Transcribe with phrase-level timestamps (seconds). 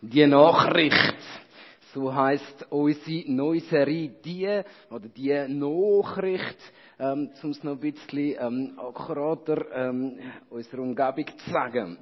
[0.00, 1.16] Die Nachricht.
[1.92, 6.58] So heißt unsere neue Serie die oder die Nachricht,
[7.00, 10.16] ähm, um es noch ein bisschen ähm, akkurater ähm,
[10.50, 11.98] unserer Umgebung zu sagen.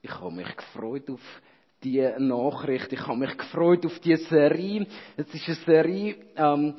[0.00, 1.42] Ich habe mich gefreut auf
[1.82, 2.92] die Nachricht.
[2.92, 4.86] Ich habe mich gefreut auf die Serie.
[5.16, 6.74] Es ist eine Serie, ähm,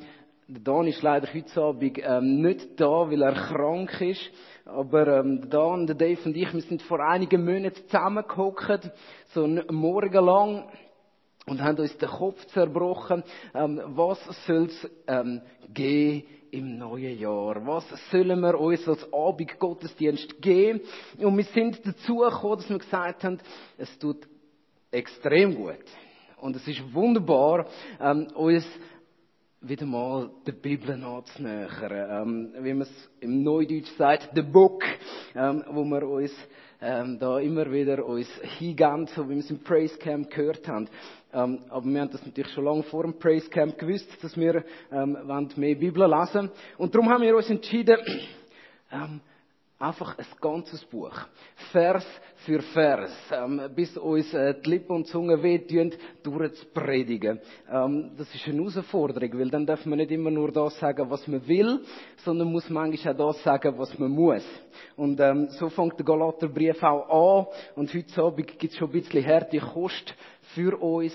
[0.50, 4.30] der Dan ist leider heute Abend ähm, nicht da, weil er krank ist.
[4.64, 8.90] Aber ähm, der Dan, der Dave und ich, wir sind vor einigen Monaten zusammengehockt,
[9.34, 10.64] so einen Morgen lang,
[11.44, 13.22] und haben uns den Kopf zerbrochen.
[13.54, 17.66] Ähm, was soll's ähm, gehen im neuen Jahr?
[17.66, 20.80] Was sollen wir uns als Abendgottesdienst geben?
[21.18, 23.38] Und wir sind dazu gekommen, dass wir gesagt haben,
[23.76, 24.26] es tut
[24.90, 25.84] extrem gut.
[26.40, 27.66] Und es ist wunderbar,
[28.00, 28.64] ähm, uns
[29.60, 32.52] wieder mal der Bibel nachzunähern.
[32.54, 34.84] Ähm, wie man es im Neudeutsch sagt, the book,
[35.34, 36.32] ähm, wo wir uns
[36.80, 40.88] ähm, da immer wieder uns hingehen, so wie wir es im Praise Camp gehört haben.
[41.32, 44.64] Ähm, aber wir haben das natürlich schon lange vor dem Praise Camp gewusst, dass wir
[44.92, 45.18] ähm,
[45.56, 47.98] mehr Bibel lesen Und darum haben wir uns entschieden,
[48.92, 49.20] ähm,
[49.80, 51.12] Einfach ein ganzes Buch.
[51.70, 52.04] Vers
[52.44, 53.12] für Vers.
[53.30, 57.38] Ähm, bis uns äh, die Lippen und die Zunge wehtun, durchzupredigen.
[57.70, 61.28] Ähm, das ist eine Herausforderung, weil dann darf man nicht immer nur das sagen, was
[61.28, 61.78] man will,
[62.24, 64.44] sondern muss manchmal auch das sagen, was man muss.
[64.96, 67.46] Und ähm, so fängt der Galaterbrief auch an.
[67.76, 70.12] Und heute Abend gibt es schon ein bisschen harte Kost
[70.56, 71.14] für uns.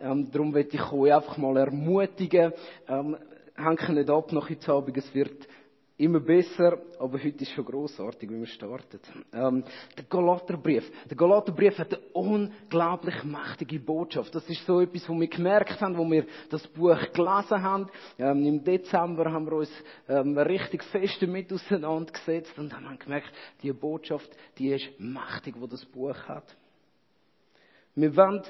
[0.00, 2.52] Ähm, darum möchte ich euch einfach mal ermutigen.
[2.86, 3.16] Ähm,
[3.56, 4.96] hängt nicht ab nach heute Abend.
[4.96, 5.48] Es wird
[5.96, 8.98] immer besser, aber heute ist schon großartig, wie wir starten.
[9.32, 9.64] Ähm,
[9.96, 10.90] der Galaterbrief.
[11.08, 14.34] Der Galaterbrief hat eine unglaublich mächtige Botschaft.
[14.34, 17.88] Das ist so etwas, wo wir gemerkt haben, wo wir das Buch gelesen haben.
[18.18, 19.70] Ähm, Im Dezember haben wir uns
[20.08, 25.84] ähm, richtig fest damit auseinandergesetzt und haben gemerkt, die Botschaft, die ist mächtig, wo das
[25.84, 26.56] Buch hat.
[27.94, 28.42] Wir wollen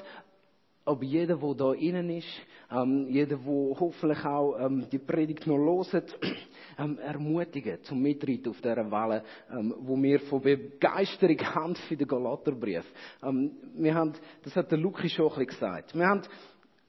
[0.85, 2.27] aber jeder, der da innen ist,
[2.75, 6.19] ähm, jeder, der hoffentlich auch ähm, die Predigt noch hört,
[6.77, 12.07] ähm, ermutigen zum Mitreiten auf dieser Welle, ähm, wo wir von Begeisterung haben für den
[12.07, 12.85] Galaterbrief.
[13.23, 14.13] Ähm, wir haben,
[14.43, 15.95] das hat der Luki schon ein bisschen gesagt.
[15.95, 16.21] Wir haben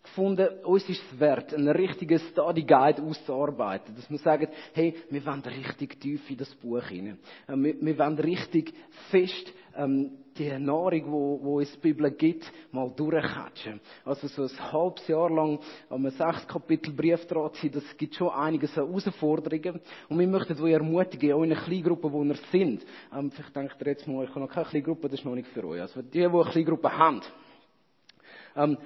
[0.02, 3.94] gefunden, uns ist es wert, einen richtigen Study Guide auszuarbeiten.
[3.94, 7.18] Dass wir sagen, hey, wir wollen richtig tief in das Buch hinein.
[7.48, 8.72] Ähm, wir, wir wollen richtig
[9.10, 13.80] fest ähm, die Nahrung, wo, wo uns die Bibel gibt, mal durchkatschen.
[14.04, 15.58] Also so ein halbes Jahr lang
[15.88, 19.80] am sechs Kapitel Brief dran sein, das gibt schon einiges an Herausforderungen.
[20.08, 22.84] Und wir möchten euch ermutigen, auch in einer Kleingruppe, wo ihr sind.
[23.14, 25.48] Ähm, vielleicht denkt ihr jetzt mal, ich habe noch keine Kleingruppe, das ist noch nicht
[25.48, 25.80] für euch.
[25.80, 27.20] Also die, die eine Kleingruppe haben,
[28.56, 28.78] ähm,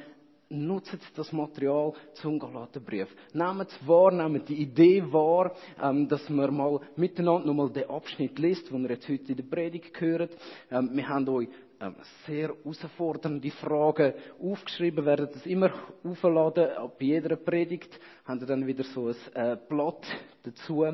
[0.51, 3.09] nutzt das Material zum Galaterbrief.
[3.33, 8.39] Nehmt es wahr, nehmt die Idee wahr, ähm, dass wir mal miteinander nochmal den Abschnitt
[8.39, 10.37] liest, den ihr jetzt heute in der Predigt gehört.
[10.71, 11.49] Ähm, wir haben euch
[11.81, 11.95] ähm,
[12.27, 14.13] sehr herausfordernde Fragen
[14.43, 15.73] aufgeschrieben, werden das immer
[16.05, 16.69] aufladen.
[16.99, 20.05] Bei jeder Predigt haben wir dann wieder so ein äh, Blatt
[20.43, 20.85] dazu.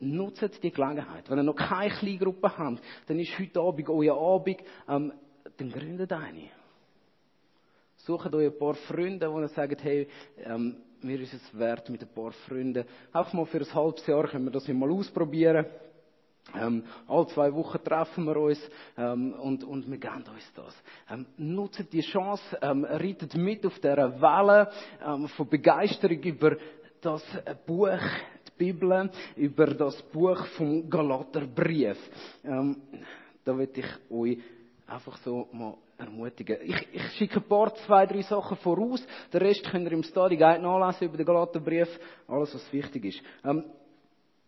[0.00, 1.30] Nutzt die Gelegenheit.
[1.30, 5.12] Wenn ihr noch keine Kleingruppe habt, dann ist heute Abend euer Abend, ähm,
[5.56, 6.50] dann gründet eine.
[8.06, 10.06] Sucht euch ein paar Freunde, die sagen, hey,
[10.44, 14.28] ähm, mir ist es wert, mit ein paar Freunden, auch mal für ein halbes Jahr
[14.28, 15.66] können wir das mal ausprobieren.
[16.54, 18.60] Ähm, alle zwei Wochen treffen wir uns
[18.96, 20.72] ähm, und, und wir geben uns das.
[21.10, 24.70] Ähm, nutzt die Chance, ähm, reitet mit auf dieser Welle
[25.04, 26.56] ähm, von Begeisterung über
[27.00, 27.24] das
[27.66, 27.98] Buch,
[28.46, 31.98] die Bibel, über das Buch vom Galaterbrief.
[32.44, 32.76] Ähm,
[33.44, 34.38] da will ich euch
[34.86, 36.58] einfach so mal ermutigen.
[36.62, 39.04] Ich, ich schicke ein paar, zwei, drei Sachen voraus.
[39.32, 41.88] Den Rest könnt ihr im Study Guide nachlesen über den Galaterbrief.
[42.28, 43.22] Alles, was wichtig ist.
[43.44, 43.64] Ähm,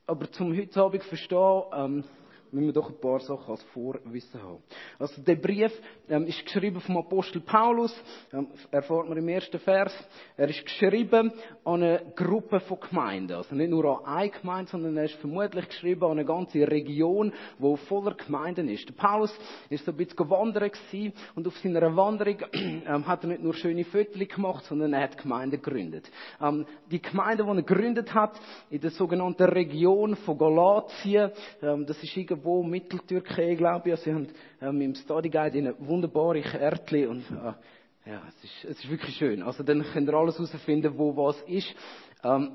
[0.06, 2.04] aber zum heute Abend verstehen, ähm,
[2.52, 4.62] müssen wir doch ein paar Sachen als Vorwissen haben.
[4.98, 5.72] Also der Brief
[6.08, 7.94] ähm, ist geschrieben vom Apostel Paulus,
[8.32, 9.92] ähm, erfahrt man im ersten Vers.
[10.36, 11.32] Er ist geschrieben
[11.64, 15.68] an eine Gruppe von Gemeinden, also nicht nur an eine Gemeinde, sondern er ist vermutlich
[15.68, 18.88] geschrieben an eine ganze Region, wo voller Gemeinden ist.
[18.88, 19.36] Der Paulus
[19.68, 23.84] ist so ein bisschen gewesen, und auf seiner Wanderung ähm, hat er nicht nur schöne
[23.84, 26.10] Fotos gemacht, sondern er hat Gemeinden gegründet.
[26.40, 28.40] Ähm, die Gemeinde, die er gegründet hat,
[28.70, 31.30] in der sogenannten Region von Galatien,
[31.62, 34.00] ähm, das ist irgendwo irgendwo Mitteltürkei, glaube ich.
[34.00, 34.28] Sie haben
[34.60, 39.16] ähm, im Study Guide eine wunderbare Kärtchen und äh, ja, es ist, es ist wirklich
[39.16, 39.42] schön.
[39.42, 41.74] Also dann könnt ihr alles herausfinden, wo was ist.
[42.22, 42.52] Ähm,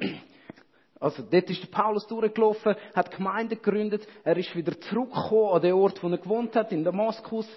[1.00, 5.74] also dort ist der Paulus durchgelaufen, hat Gemeinde gegründet, er ist wieder zurückgekommen an den
[5.74, 7.48] Ort, wo er gewohnt hat, in Damaskus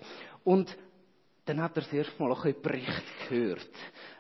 [0.43, 0.77] und
[1.45, 3.71] dann hat er das erste Mal auch ein Bericht gehört,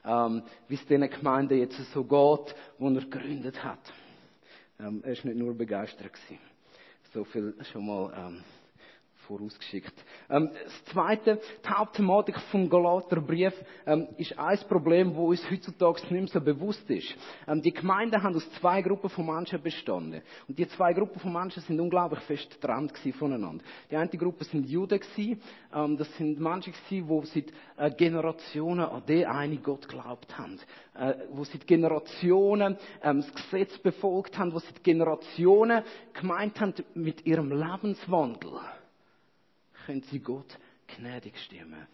[0.04, 3.80] ähm, wie es diesen Gemeinden jetzt so geht, wo er gegründet hat.
[4.78, 6.38] Ähm, er ist nicht nur begeistert gewesen.
[7.16, 8.42] So viel schon mal ähm,
[9.26, 9.94] vorausgeschickt.
[10.30, 13.54] Ähm, das Zweite, die Hauptthematik vom Galaterbrief
[13.86, 17.14] ähm, ist ein Problem, wo uns heutzutage nicht mehr so bewusst ist.
[17.46, 20.22] Ähm, die Gemeinden haben aus zwei Gruppen von Menschen bestanden.
[20.48, 23.62] Und die zwei Gruppen von Menschen sind unglaublich fest getrennt voneinander.
[23.90, 25.40] Die eine Gruppe sind Juden gewesen,
[25.74, 30.58] ähm, das sind Menschen gewesen, die seit äh, Generationen an den einen Gott geglaubt haben.
[30.98, 35.82] Äh, wo seit Generationen ähm, das Gesetz befolgt haben, wo seit Generationen
[36.14, 38.52] gemeint haben, mit ihrem Lebenswandel
[39.86, 40.58] können sie Gott
[40.96, 41.86] gnädig stimmen.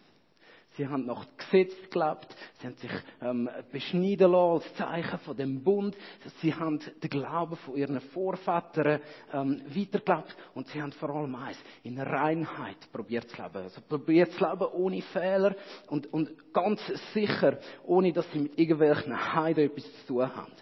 [0.76, 2.90] Sie haben nach Gesetz geglaubt, sie haben sich
[3.20, 5.94] ähm, beschneiden lassen als Zeichen von dem Bund,
[6.40, 9.00] sie haben den Glauben von ihren Vorvätern
[9.34, 13.58] ähm, weitergeglaubt und sie haben vor allem eins, in Reinheit probiert zu leben.
[13.64, 15.54] Also probiert zu leben ohne Fehler
[15.88, 16.80] und, und ganz
[17.12, 20.52] sicher, ohne dass sie mit irgendwelchen Heiden etwas zu tun haben.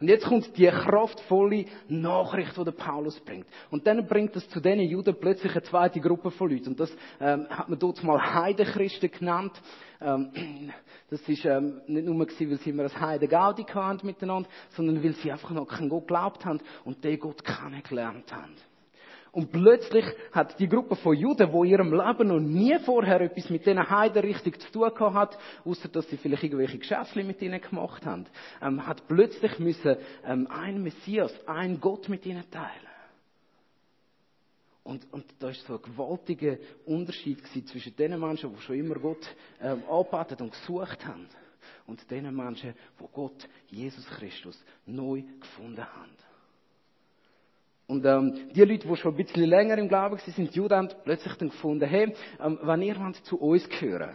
[0.00, 3.46] Und jetzt kommt die kraftvolle Nachricht, die der Paulus bringt.
[3.70, 6.70] Und dann bringt es zu diesen Juden plötzlich eine zweite Gruppe von Leuten.
[6.70, 6.90] Und das
[7.20, 9.60] ähm, hat man dort mal Heidenchristen genannt.
[10.00, 10.30] Ähm,
[11.10, 15.12] das ist ähm, nicht nur gewesen, weil sie immer ein Heidengaudi hatten miteinander, sondern weil
[15.14, 18.54] sie einfach noch keinen Gott geglaubt haben und den Gott kennengelernt haben.
[19.34, 23.50] Und plötzlich hat die Gruppe von Juden, wo in ihrem Leben noch nie vorher etwas
[23.50, 27.42] mit diesen Heiden richtig zu tun gehabt hat, außer dass sie vielleicht irgendwelche Geschäfte mit
[27.42, 28.26] ihnen gemacht haben,
[28.62, 32.70] ähm, hat plötzlich müssen ähm, ein Messias, ein Gott mit ihnen teilen.
[34.84, 36.56] Und, und da ist so ein gewaltiger
[36.86, 39.26] Unterschied zwischen den Menschen, die schon immer Gott
[39.60, 41.26] ähm, angebetet und gesucht haben,
[41.88, 46.33] und den Menschen, die Gott, Jesus Christus, neu gefunden haben.
[47.86, 50.88] Und ähm, die Leute, die schon ein bisschen länger im Glauben waren, sind Juden, haben
[51.04, 54.14] plötzlich dann gefunden, hey, ähm, wenn ihr zu uns gehören,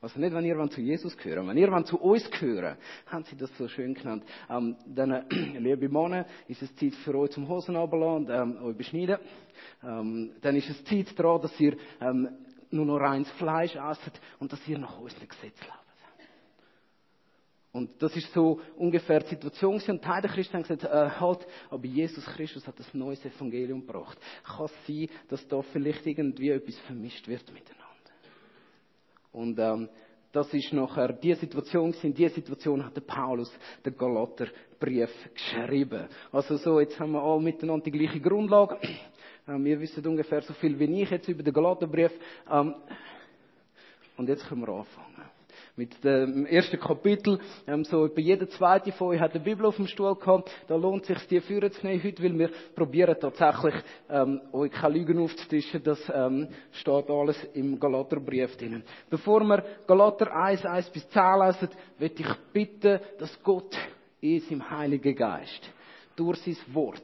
[0.00, 2.76] also nicht, wenn ihr zu Jesus gehören, wenn ihr zu uns gehören,
[3.06, 5.24] haben sie das so schön genannt, ähm, dann, äh,
[5.58, 9.18] liebe Männer, ist es Zeit für euch zum Hosen und ähm, euch beschneiden.
[9.84, 12.30] Ähm, dann ist es Zeit daran, dass ihr ähm,
[12.70, 15.81] nur noch reines Fleisch esst und dass ihr nach unseren Gesetz lebt.
[17.72, 19.80] Und das ist so ungefähr die Situation.
[19.88, 23.80] Und Teil der Christen haben gesagt, äh, halt, aber Jesus Christus hat das neues Evangelium
[23.86, 24.18] gebracht.
[24.44, 27.82] Kann es sein, dass da vielleicht irgendwie etwas vermischt wird miteinander?
[29.32, 29.88] Und ähm,
[30.32, 33.50] das ist nachher die Situation In Die Situation hat der Paulus
[33.84, 36.08] den Galaterbrief geschrieben.
[36.30, 38.78] Also so, jetzt haben wir alle miteinander die gleiche Grundlage.
[39.48, 42.12] Ähm, wir wissen ungefähr so viel wie ich jetzt über den Galaterbrief.
[42.48, 42.76] Ähm,
[44.16, 45.31] und jetzt können wir anfangen
[45.76, 47.38] mit dem ersten Kapitel.
[47.66, 50.50] Ähm, so bei jeder zweite von euch hat eine Bibel auf dem Stuhl gehabt.
[50.68, 53.74] Da lohnt es sich, die führen zu nehmen heute, weil wir probieren tatsächlich,
[54.10, 55.82] ähm, euch keine Lügen aufzutischen.
[55.82, 58.82] Das ähm, steht alles im Galaterbrief drin.
[59.08, 63.76] Bevor wir Galater 1, 1 bis 10 lesen, möchte ich bitten, dass Gott
[64.20, 65.70] in seinem Heiligen Geist
[66.16, 67.02] durch sein Wort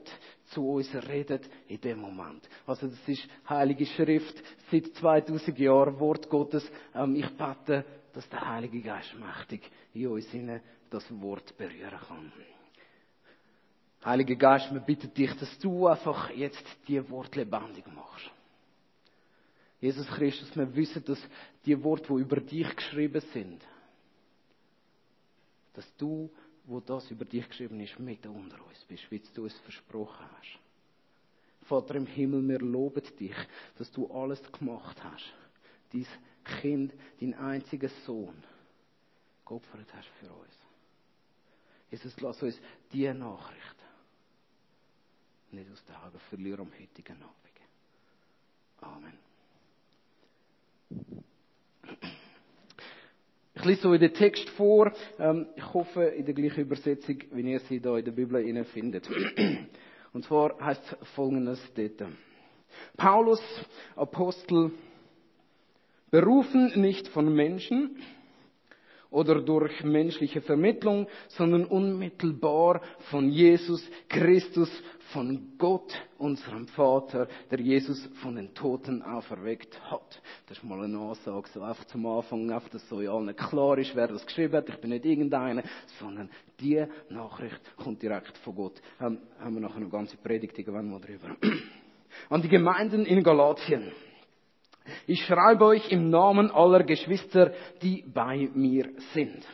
[0.51, 2.49] zu uns redet in dem Moment.
[2.67, 6.71] Also das ist Heilige Schrift, seit 2000 Jahren Wort Gottes.
[6.95, 10.27] Ähm, ich bete, dass der Heilige Geist mächtig in uns
[10.91, 12.33] das Wort berühren kann.
[14.05, 18.31] Heiliger Geist, wir bitten dich, dass du einfach jetzt die Wort lebendig machst.
[19.81, 21.21] Jesus Christus, wir wissen, dass
[21.65, 23.63] die Worte, die über dich geschrieben sind,
[25.75, 26.31] dass du,
[26.65, 30.59] wo das über dich geschrieben ist, mit unter uns bist, wie du es versprochen hast.
[31.69, 33.37] Vater im Himmel, wir loben dich,
[33.77, 35.33] dass du alles gemacht hast.
[35.93, 36.09] Dies
[36.61, 38.43] Kind, dein einziger Sohn,
[39.47, 40.55] geopfert hast für uns.
[41.91, 42.61] Jesus, lass uns
[42.93, 43.77] diese Nachricht
[45.51, 47.39] nicht aus den Augen verlieren am heutigen Abend.
[48.81, 49.13] Amen.
[53.55, 54.93] Ich lese in den Text vor.
[55.19, 59.09] Ähm, ich hoffe, in der gleichen Übersetzung, wie ihr sie da in der Bibel findet.
[60.13, 62.13] Und zwar heißt folgendes dort.
[62.97, 63.41] Paulus,
[63.97, 64.71] Apostel,
[66.11, 67.97] Berufen nicht von Menschen
[69.11, 74.71] oder durch menschliche Vermittlung, sondern unmittelbar von Jesus Christus,
[75.13, 80.21] von Gott, unserem Vater, der Jesus von den Toten auferweckt hat.
[80.47, 83.79] Das ist mal eine Aussage, so einfach zum Anfang, einfach, dass so ja allen klar
[83.79, 84.69] ist, wer das geschrieben hat.
[84.69, 85.63] Ich bin nicht irgendeiner,
[85.99, 86.29] sondern
[86.61, 88.83] die Nachricht kommt direkt von Gott.
[88.99, 91.37] Haben wir nachher noch ganze Predigt irgendwann mal drüber.
[92.29, 93.93] An die Gemeinden in Galatien.
[95.07, 97.53] Ich schreibe euch im Namen aller Geschwister,
[97.83, 99.47] die bei mir sind.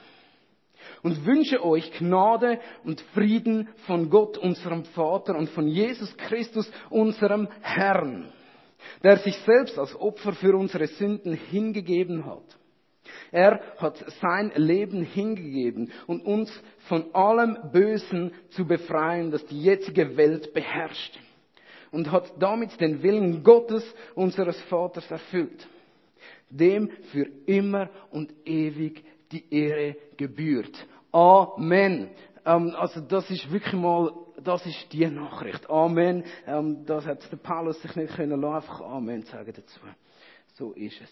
[1.02, 7.48] Und wünsche euch Gnade und Frieden von Gott, unserem Vater und von Jesus Christus, unserem
[7.60, 8.32] Herrn,
[9.02, 12.44] der sich selbst als Opfer für unsere Sünden hingegeben hat.
[13.30, 16.50] Er hat sein Leben hingegeben, um uns
[16.88, 21.18] von allem Bösen zu befreien, das die jetzige Welt beherrscht
[21.94, 23.84] und hat damit den Willen Gottes,
[24.14, 25.66] unseres Vaters, erfüllt,
[26.50, 30.86] dem für immer und ewig die Ehre gebührt.
[31.12, 32.10] Amen.
[32.44, 35.70] Ähm, also das ist wirklich mal, das ist die Nachricht.
[35.70, 36.24] Amen.
[36.46, 39.80] Ähm, das hat der Paulus sich nicht können lassen, einfach Amen sagen dazu.
[40.54, 41.10] So ist es.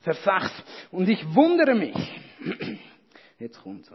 [0.00, 0.64] Vers 6.
[0.92, 1.96] Und ich wundere mich.
[3.38, 3.90] Jetzt kommt's.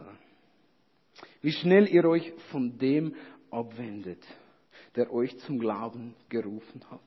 [1.42, 3.14] Wie schnell ihr euch von dem
[3.50, 4.24] abwendet,
[4.96, 7.00] der euch zum Glauben gerufen hat.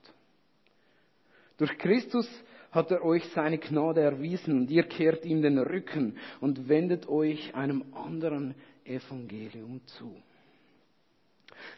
[1.56, 2.28] Durch Christus
[2.70, 7.54] hat er euch seine Gnade erwiesen und ihr kehrt ihm den Rücken und wendet euch
[7.54, 8.54] einem anderen
[8.84, 10.14] Evangelium zu.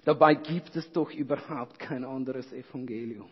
[0.04, 3.30] Dabei gibt es doch überhaupt kein anderes Evangelium.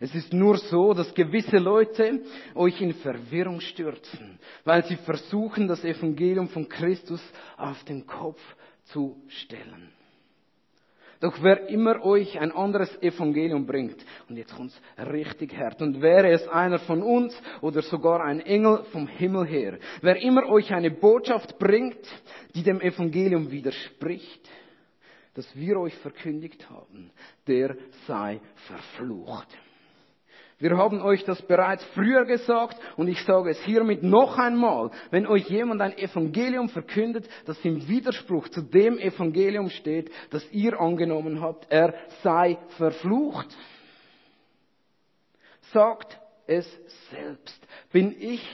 [0.00, 2.22] Es ist nur so, dass gewisse Leute
[2.54, 7.22] euch in Verwirrung stürzen, weil sie versuchen, das Evangelium von Christus
[7.56, 8.40] auf den Kopf
[8.86, 9.92] zu stellen.
[11.24, 13.96] Doch wer immer euch ein anderes Evangelium bringt,
[14.28, 18.84] und jetzt kommt's richtig hart, und wäre es einer von uns oder sogar ein Engel
[18.92, 22.06] vom Himmel her, wer immer euch eine Botschaft bringt,
[22.54, 24.46] die dem Evangelium widerspricht,
[25.32, 27.10] das wir euch verkündigt haben,
[27.46, 27.74] der
[28.06, 29.48] sei verflucht.
[30.64, 34.90] Wir haben euch das bereits früher gesagt und ich sage es hiermit noch einmal.
[35.10, 40.80] Wenn euch jemand ein Evangelium verkündet, das im Widerspruch zu dem Evangelium steht, das ihr
[40.80, 41.92] angenommen habt, er
[42.22, 43.54] sei verflucht.
[45.74, 46.66] Sagt es
[47.10, 47.60] selbst.
[47.92, 48.48] Bin ich,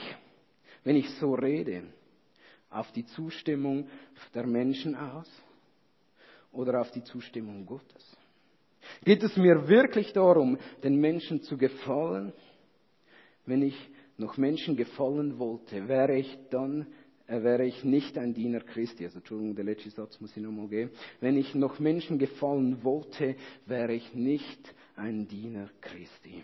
[0.83, 1.83] wenn ich so rede,
[2.69, 3.87] auf die Zustimmung
[4.33, 5.29] der Menschen aus
[6.51, 8.17] oder auf die Zustimmung Gottes?
[9.03, 12.33] Geht es mir wirklich darum, den Menschen zu gefallen?
[13.45, 13.75] Wenn ich
[14.17, 16.87] noch Menschen gefallen wollte, wäre ich dann,
[17.27, 19.03] äh, wäre ich nicht ein Diener Christi.
[19.05, 20.91] Also Entschuldigung, der letzte Satz muss ich nochmal gehen.
[21.19, 23.35] Wenn ich noch Menschen gefallen wollte,
[23.65, 26.43] wäre ich nicht ein Diener Christi.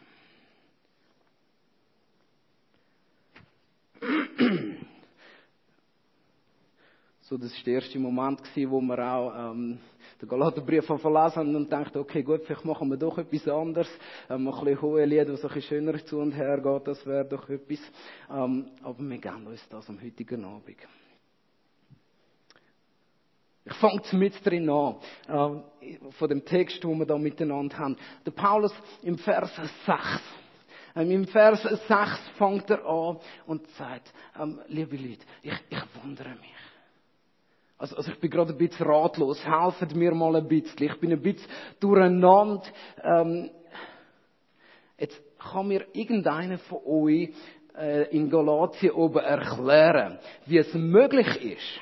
[7.22, 9.79] So, das war der erste Moment, wo wir auch ähm,
[10.21, 13.89] den Galaterbrief verlassen und dachte, okay, gut, vielleicht machen wir doch etwas anderes.
[14.29, 17.25] Ähm, ein bisschen hohe Lieder, was ein bisschen schöner zu und her geht, das wäre
[17.25, 17.79] doch etwas.
[18.29, 20.77] Ähm, aber wir geben uns das am heutigen Abend.
[23.65, 24.95] Ich fange mit drin an,
[25.27, 27.97] äh, von dem Text, den wir da miteinander haben.
[28.25, 29.53] Der Paulus im Vers
[29.86, 30.00] 6.
[30.95, 31.88] Ähm, Im Vers 6
[32.38, 36.66] fängt er an und sagt, ähm, liebe Leute, ich, ich wundere mich.
[37.77, 39.43] Also, also ich bin gerade ein bisschen ratlos.
[39.46, 40.88] Helfet mir mal ein bisschen.
[40.88, 42.63] Ich bin ein bisschen durcheinander.
[43.03, 43.50] Ähm,
[44.98, 47.29] jetzt kann mir irgendeiner von euch
[47.77, 51.79] äh, in Galatien oben erklären, wie es möglich ist,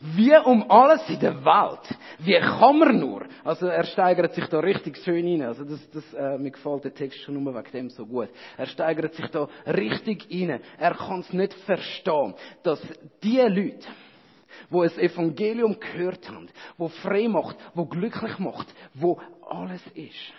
[0.00, 4.60] wie um alles in der Welt, wie kann man nur, also er steigert sich da
[4.60, 7.90] richtig schön rein, also das, das äh, mir gefällt der Text schon nur wegen dem
[7.90, 8.28] so gut.
[8.56, 10.60] Er steigert sich da richtig rein.
[10.78, 12.80] Er kann es nicht verstehen, dass
[13.22, 13.86] die Leute,
[14.70, 20.32] wo es Evangelium gehört haben, wo frei macht, wo glücklich macht, wo alles ist,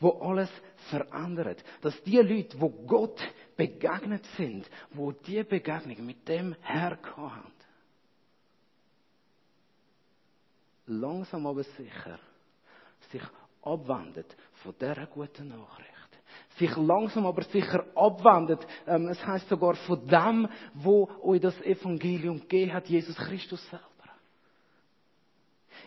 [0.00, 0.50] wo alles
[0.90, 1.62] verändert.
[1.82, 3.20] Dass die Leute, wo Gott
[3.56, 7.52] begegnet sind, wo die Begegnung mit dem Herr haben,
[10.86, 12.18] langsam aber sicher
[13.10, 13.22] sich
[13.62, 15.95] abwendet von dieser guten Nachricht
[16.58, 18.66] sich langsam aber sicher abwendet.
[18.86, 23.84] Ähm, es heißt sogar von dem, wo euch das Evangelium gegeben hat, Jesus Christus selber.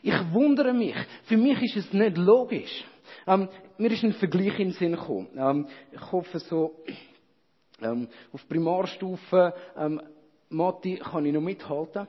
[0.02, 0.96] Ich wundere mich.
[1.24, 2.86] Für mich ist es nicht logisch.
[3.28, 5.28] Ähm, mir ist ein Vergleich in den Sinn gekommen.
[5.36, 6.76] Ähm, ich hoffe so,
[7.82, 10.02] ähm, auf Primarstufe, ähm,
[10.50, 12.08] Matti kann ich noch mithalten.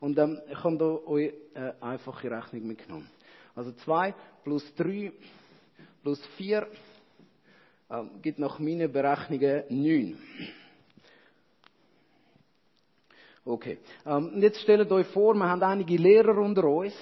[0.00, 3.08] Und ähm, ich habe da euch äh, einfache Rechnung mitgenommen.
[3.54, 4.14] Also 2
[4.44, 5.12] plus 3
[6.02, 6.66] plus 4
[7.90, 10.18] ähm, gibt nach meinen Berechnungen neun.
[13.44, 13.78] Okay.
[14.04, 16.94] Ähm, jetzt stellt euch vor, wir haben einige Lehrer unter uns,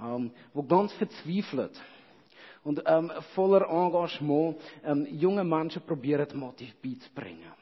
[0.00, 1.80] ähm, die ganz verzweifelt
[2.64, 7.59] und ähm, voller Engagement ähm, junge Menschen probieren, Motiv beizubringen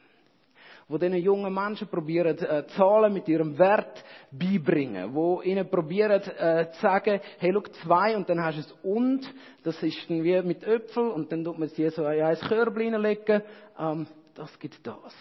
[0.89, 6.71] wo diesen jungen Menschen probieren, äh, Zahlen mit ihrem Wert beibringen, wo ihnen probieren äh,
[6.71, 9.21] zu sagen, hey, schau, zwei und dann hast du es und,
[9.63, 12.95] das ist dann wie mit Äpfel und dann tut man sie so in ein Körbchen
[12.95, 13.43] reinlegen,
[13.79, 15.15] ähm, das gibt das.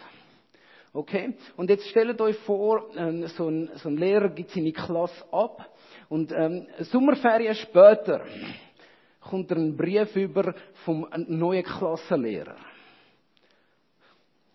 [0.94, 1.34] Okay?
[1.56, 5.68] Und jetzt stellt euch vor, ähm, so, ein, so ein Lehrer gibt seine Klasse ab
[6.08, 8.25] und ähm, Sommerferien später
[9.20, 10.54] kommt einen Brief über
[10.87, 12.56] vom neuen Klassenlehrer.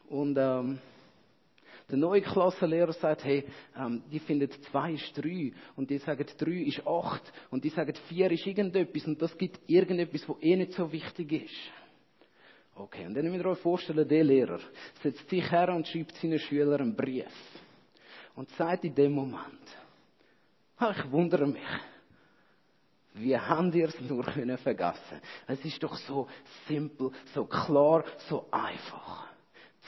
[0.09, 0.79] Und ähm,
[1.93, 3.45] der neue Klassenlehrer sagt, hey,
[3.77, 7.21] ähm, die finden zwei ist drei und die sagen drei ist acht
[7.51, 11.31] und die sagen vier ist irgendetwas und das gibt irgendetwas, wo eh nicht so wichtig
[11.31, 11.71] ist.
[12.73, 14.59] Okay, und dann müsst ihr euch vorstellen, der Lehrer
[15.03, 17.27] setzt sich her und schreibt seinen Schülern einen Brief
[18.33, 19.77] und sagt in dem Moment,
[20.79, 21.61] ich wundere mich,
[23.13, 25.21] wie habt ihr es nur können vergessen?
[25.45, 26.27] Es ist doch so
[26.67, 29.32] simpel, so klar, so einfach.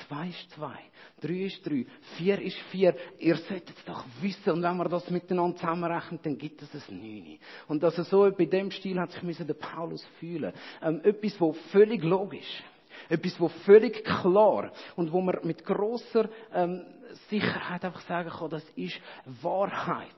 [0.07, 0.77] Zwei ist zwei,
[1.21, 1.85] drei ist drei,
[2.17, 2.95] vier ist vier.
[3.17, 4.51] Ihr solltet es doch wissen.
[4.51, 7.39] Und wenn wir das miteinander zusammenrechnen, dann gibt es ein Neune.
[7.67, 10.53] Und also so bei dem Stil hat sich der Paulus fühlen.
[10.81, 12.63] Ähm, etwas, wo völlig logisch
[13.09, 16.85] etwas, wo völlig klar und wo man mit großer ähm,
[17.29, 18.99] Sicherheit einfach sagen kann, das ist
[19.41, 20.09] Wahrheit.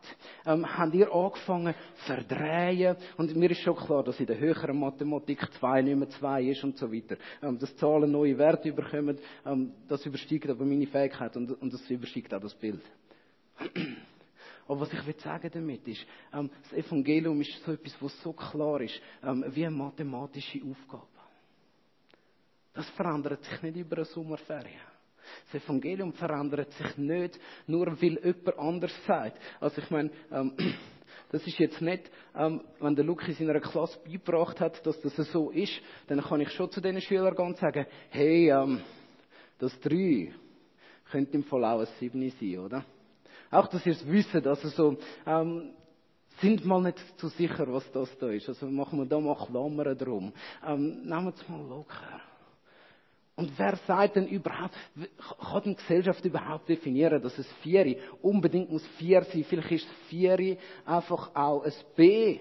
[0.45, 5.51] Ähm, habt ihr angefangen verdrehen und mir ist schon klar, dass in der höheren Mathematik
[5.59, 7.17] 2 nicht mehr 2 ist und so weiter.
[7.41, 11.89] Ähm, dass Zahlen neue Werte überkommen, ähm, das übersteigt aber meine Fähigkeit und, und das
[11.89, 12.81] übersteigt auch das Bild.
[14.67, 18.33] Aber was ich will sagen damit ist, ähm, das Evangelium ist so etwas, was so
[18.33, 21.07] klar ist, ähm, wie eine mathematische Aufgabe.
[22.77, 24.79] Das verändert sich nicht über eine Sommerferien.
[25.51, 29.39] Das Evangelium verändert sich nicht, nur weil jemand anders sagt.
[29.59, 30.53] Also ich meine, ähm,
[31.31, 35.15] das ist jetzt nicht, ähm, wenn der Luke in seiner Klasse beigebracht hat, dass das
[35.31, 35.73] so ist,
[36.05, 38.79] dann kann ich schon zu den Schülern gehen und sagen, hey, ähm,
[39.57, 40.31] das 3
[41.09, 42.85] könnte im Fall auch ein 7 sein, oder?
[43.49, 45.71] Auch, dass ihr es wisst, also so, ähm,
[46.41, 48.47] sind mal nicht zu sicher, was das da ist.
[48.47, 50.31] Also machen wir da mal Klammern drum.
[50.63, 52.21] Ähm, nehmen wir es mal locker.
[53.37, 54.75] Und wer sagt denn überhaupt,
[55.39, 59.45] kann die Gesellschaft überhaupt definieren, dass es Vieri unbedingt muss vier sein?
[59.47, 62.39] Vielleicht ist Vieri einfach auch ein B.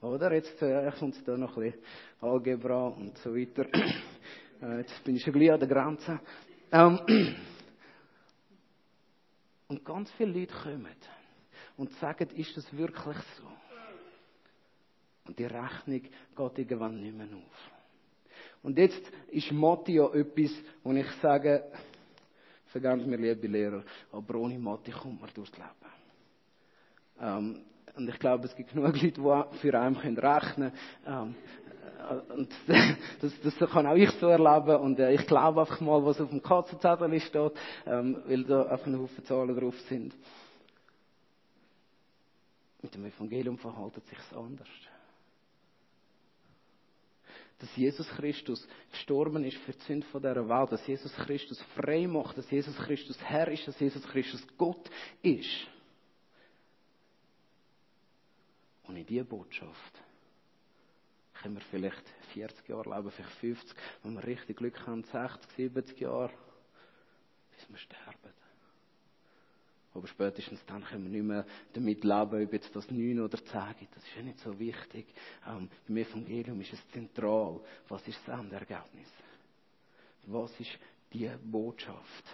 [0.00, 0.32] Oder?
[0.34, 1.84] Jetzt äh, kommt da noch ein bisschen
[2.20, 3.66] Algebra und so weiter.
[4.60, 6.20] Äh, jetzt bin ich schon gleich an der Grenze.
[6.70, 7.00] Ähm,
[9.66, 10.86] und ganz viele Leute kommen
[11.76, 13.44] und sagen, ist das wirklich so?
[15.26, 17.71] Und die Rechnung geht irgendwann nicht mehr auf.
[18.62, 20.52] Und jetzt ist Mathe ja etwas,
[20.82, 21.64] wo ich sage,
[22.66, 25.92] vergebt mir, liebe Lehrer, aber ohne Mathe kommt man durchs Leben.
[27.20, 30.72] Ähm, und ich glaube, es gibt genug Leute, die für einen rechnen können.
[31.06, 31.34] Ähm,
[32.08, 32.50] äh, und
[33.20, 34.76] das, das kann auch ich so erleben.
[34.76, 37.52] Und äh, ich glaube einfach mal, was auf dem Katzenzettel steht,
[37.86, 40.14] ähm, weil da einfach ein Haufen Zahlen drauf sind.
[42.80, 44.68] Mit dem Evangelium verhaltet sich anders
[47.62, 52.36] dass Jesus Christus gestorben ist für die Sünde dieser Welt, dass Jesus Christus frei macht,
[52.36, 54.90] dass Jesus Christus Herr ist, dass Jesus Christus Gott
[55.22, 55.68] ist.
[58.82, 60.02] Und in diese Botschaft
[61.34, 62.02] können wir vielleicht
[62.34, 66.32] 40 Jahre leben, vielleicht 50, wenn wir richtig Glück haben, 60, 70 Jahre,
[67.52, 68.41] bis wir sterben.
[69.94, 73.74] Aber spätestens dann können wir nicht mehr damit leben, ob jetzt das neun oder zehn
[73.78, 73.94] gibt.
[73.94, 75.06] Das ist ja nicht so wichtig.
[75.46, 77.60] Ähm, Im Evangelium ist es zentral.
[77.88, 79.08] Was ist das Endergebnis?
[80.26, 80.78] Was ist
[81.12, 82.24] die Botschaft?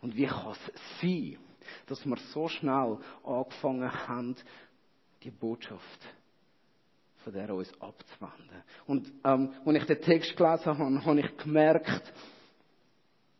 [0.00, 1.38] Und wie kann es sein,
[1.86, 4.36] dass wir so schnell angefangen haben,
[5.22, 6.00] die Botschaft
[7.24, 8.62] von der uns abzuwenden?
[8.86, 12.12] Und ähm, als ich den Text gelesen habe, habe ich gemerkt,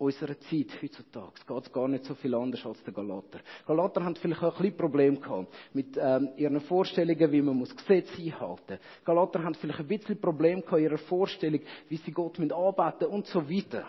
[0.03, 3.41] unserer Zeit heutzutage geht gar nicht so viel anders als der Galater.
[3.67, 7.75] Galater haben vielleicht auch ein bisschen Probleme gehabt mit ähm, ihren Vorstellungen, wie man muss
[7.75, 8.79] Gesetze einhalten.
[9.05, 13.27] Galater haben vielleicht ein bisschen Probleme gehabt ihrer Vorstellung, wie sie Gott mit anbeten und
[13.27, 13.89] so weiter.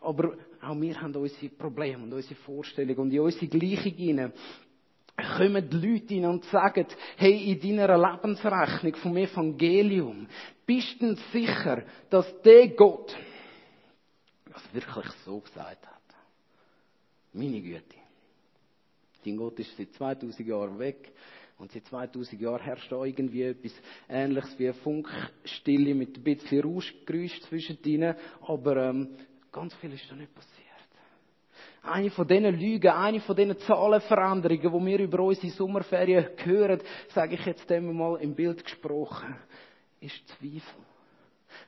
[0.00, 4.32] Aber auch wir haben unsere Probleme und unsere Vorstellungen und in unsere Gleichung hinein
[5.36, 10.26] kommen die Leute hin und sagen, hey, in deiner Lebensrechnung vom Evangelium,
[10.66, 13.14] bist du sicher, dass der Gott,
[14.52, 16.02] das wirklich so gesagt hat.
[17.32, 17.96] Meine Güte.
[19.24, 21.12] Dein Gott ist seit 2000 Jahren weg.
[21.58, 23.72] Und seit 2000 Jahren herrscht da irgendwie etwas
[24.08, 28.16] Ähnliches wie eine Funkstille mit ein bisschen Rauschgeräusch zwischen ihnen.
[28.40, 29.16] Aber ähm,
[29.52, 30.58] ganz viel ist da nicht passiert.
[31.84, 37.34] Eine von diesen Lügen, eine von diesen Zahlenveränderungen, die wir über unsere Sommerferien hören, sage
[37.34, 39.36] ich jetzt einmal im Bild gesprochen,
[40.00, 40.91] ist Zweifel.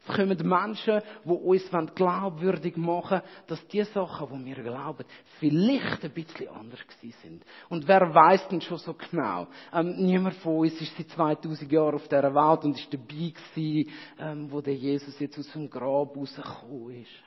[0.07, 5.05] Es kommen Menschen, die uns glaubwürdig machen dass die Sachen, die wir glauben,
[5.39, 7.45] vielleicht ein bisschen anders gewesen sind.
[7.69, 9.47] Und wer weiß denn schon so genau?
[9.73, 13.91] Ähm, niemand von uns ist seit 2000 Jahren auf dieser Welt und ist dabei gewesen,
[14.19, 17.24] ähm, wo der Jesus jetzt aus dem Grab rausgekommen ist.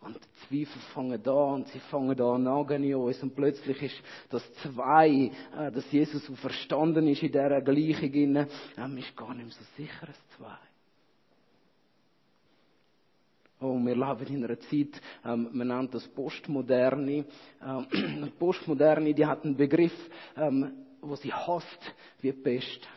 [0.00, 3.22] Und die Zweifel fangen da und sie fangen da an nagen in uns.
[3.22, 8.96] Und plötzlich ist das Zwei, äh, dass Jesus so verstanden ist in dieser Gleichung, ähm,
[8.96, 10.56] ist gar nicht mehr so sicher, das Zwei.
[13.62, 17.26] Oh, wir leben in einer Zeit, ähm, man nennt das Postmoderne.
[17.62, 19.92] Ähm, Postmoderne, die hat einen Begriff,
[20.34, 22.88] ähm, wo sie hasst wie die Pest.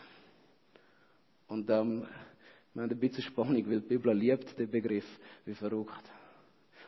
[1.50, 2.06] Und ähm,
[2.74, 5.06] wir haben ein bisschen Spannung, weil die Bibel liebt den Begriff
[5.46, 6.10] wie verrückt.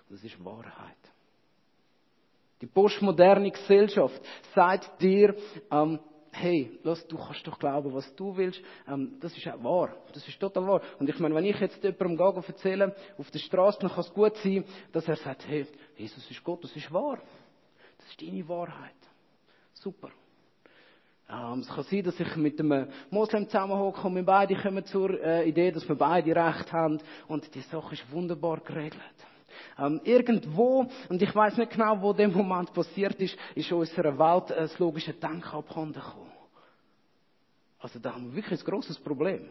[0.10, 0.98] Das ist Wahrheit.
[2.62, 4.22] Die postmoderne Gesellschaft
[4.54, 5.36] sagt dir,
[5.72, 6.00] ähm,
[6.32, 8.62] hey, lass, du kannst doch glauben, was du willst.
[8.88, 9.96] Ähm, das ist auch wahr.
[10.14, 10.82] Das ist total wahr.
[11.00, 14.14] Und ich meine, wenn ich jetzt jemandem gehe erzähle, auf der Straße, dann kann es
[14.14, 15.66] gut sein, dass er sagt, hey,
[15.98, 17.20] Jesus ist Gott, das ist wahr.
[17.98, 18.96] Das ist deine Wahrheit.
[19.74, 20.10] Super.
[21.30, 25.20] Ähm, es kann sein, dass ich mit einem Moslem zusammenhocke und wir beide kommen zur
[25.22, 29.02] äh, Idee, dass wir beide Recht haben und die Sache ist wunderbar geregelt.
[29.78, 34.52] Ähm, irgendwo, und ich weiß nicht genau, wo der Moment passiert ist, ist unserer Welt
[34.52, 36.32] äh, das logische Denken abhanden gekommen.
[37.80, 39.50] Also da haben wir wirklich ein grosses Problem.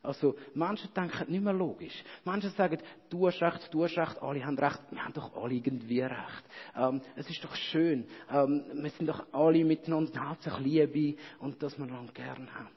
[0.00, 2.04] Also, Menschen denken nicht mehr logisch.
[2.24, 2.78] Menschen sagen,
[3.10, 4.80] du hast recht, du hast recht, alle haben recht.
[4.90, 6.44] Wir haben doch alle irgendwie recht.
[6.76, 8.06] Ähm, es ist doch schön.
[8.30, 12.68] Ähm, wir sind doch alle miteinander, hauptsächlich Liebe und dass wir einander gern haben.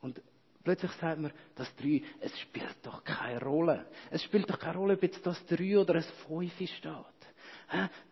[0.00, 0.22] Und
[0.66, 3.86] plötzlich sagt man, das Drei, es spielt doch keine Rolle.
[4.10, 6.92] Es spielt doch keine Rolle, ob jetzt das Drei oder das Fünf steht.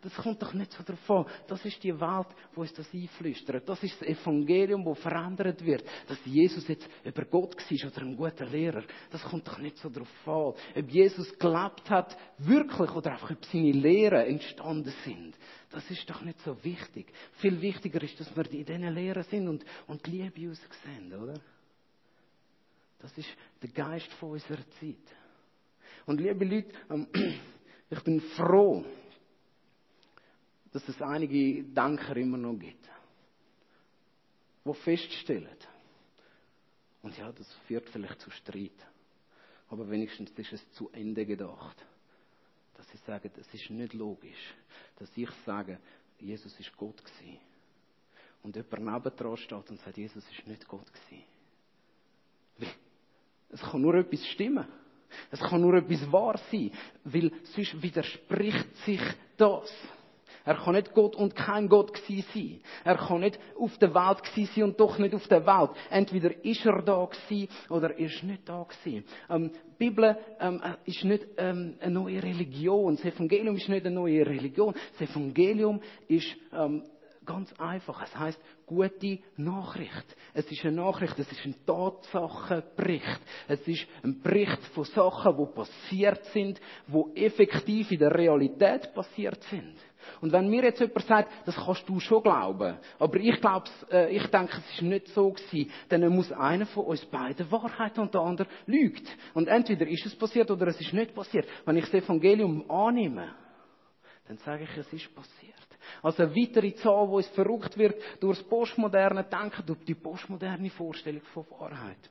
[0.01, 1.25] Das kommt doch nicht so drauf an.
[1.47, 3.67] Das ist die Welt, wo uns das einflüstert.
[3.67, 5.83] Das ist das Evangelium, wo verändert wird.
[6.07, 8.83] Dass Jesus jetzt über Gott war oder ein guter Lehrer.
[9.11, 10.53] Das kommt doch nicht so drauf an.
[10.81, 15.35] Ob Jesus gelebt hat, wirklich, oder einfach ob seine Lehren entstanden sind.
[15.71, 17.11] Das ist doch nicht so wichtig.
[17.33, 21.39] Viel wichtiger ist, dass wir in diesen Lehren sind und, und die Liebe raussehen, oder?
[23.05, 23.29] Das ist
[23.61, 24.95] der Geist von unserer Zeit.
[26.07, 27.07] Und liebe Leute, ähm,
[27.91, 28.83] ich bin froh,
[30.71, 32.89] dass es einige Denker immer noch gibt,
[34.65, 35.55] die feststellen,
[37.03, 38.87] und ja, das führt vielleicht zu Streit,
[39.69, 41.77] aber wenigstens ist es zu Ende gedacht,
[42.73, 44.55] dass sie sagen, es ist nicht logisch,
[44.97, 45.79] dass ich sage,
[46.17, 47.37] Jesus ist Gott gewesen.
[48.41, 51.34] Und jemand nebendran steht und sagt, Jesus ist nicht Gott gewesen.
[53.55, 54.65] Es kann nur etwas stimmen.
[55.31, 56.71] Es kann nur etwas wahr sein,
[57.05, 58.99] weil sonst widerspricht sich
[59.37, 59.71] das.
[60.43, 62.59] Er kann nicht Gott und kein Gott gewesen sein.
[62.83, 65.71] Er kann nicht auf der Welt gewesen sein und doch nicht auf der Welt.
[65.89, 69.05] Entweder ist er da gewesen oder ist nicht da gewesen.
[69.29, 72.97] Ähm, die Bibel ähm, ist nicht ähm, eine neue Religion.
[72.97, 74.75] Das Evangelium ist nicht eine neue Religion.
[74.99, 76.83] Das Evangelium ist ähm,
[77.25, 78.01] ganz einfach.
[78.03, 80.15] Es heißt gute Nachricht.
[80.33, 83.21] Es ist eine Nachricht, es ist ein Tatsachenbericht.
[83.47, 89.41] Es ist ein Bericht von Sachen, die passiert sind, die effektiv in der Realität passiert
[89.43, 89.75] sind.
[90.21, 94.15] Und wenn mir jetzt jemand sagt, das kannst du schon glauben, aber ich glaube, äh,
[94.15, 98.13] ich denke, es ist nicht so gewesen, dann muss einer von uns beiden Wahrheit und
[98.13, 99.07] der andere lügt.
[99.33, 101.47] Und entweder ist es passiert oder es ist nicht passiert.
[101.65, 103.33] Wenn ich das Evangelium annehme,
[104.27, 105.64] dann sage ich, es ist passiert.
[106.01, 110.69] Also eine weitere Zahl, wo es verrückt wird durch das postmoderne Denken, durch die postmoderne
[110.69, 112.09] Vorstellung von Wahrheit.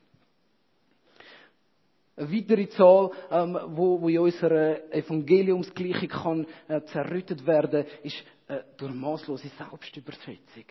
[2.17, 8.59] Eine weitere Zahl, ähm, wo, wo in unserer Evangeliumsgleichung kann äh, zerrüttet werden, ist äh,
[8.77, 10.65] durch maßlose Selbstüberschätzung.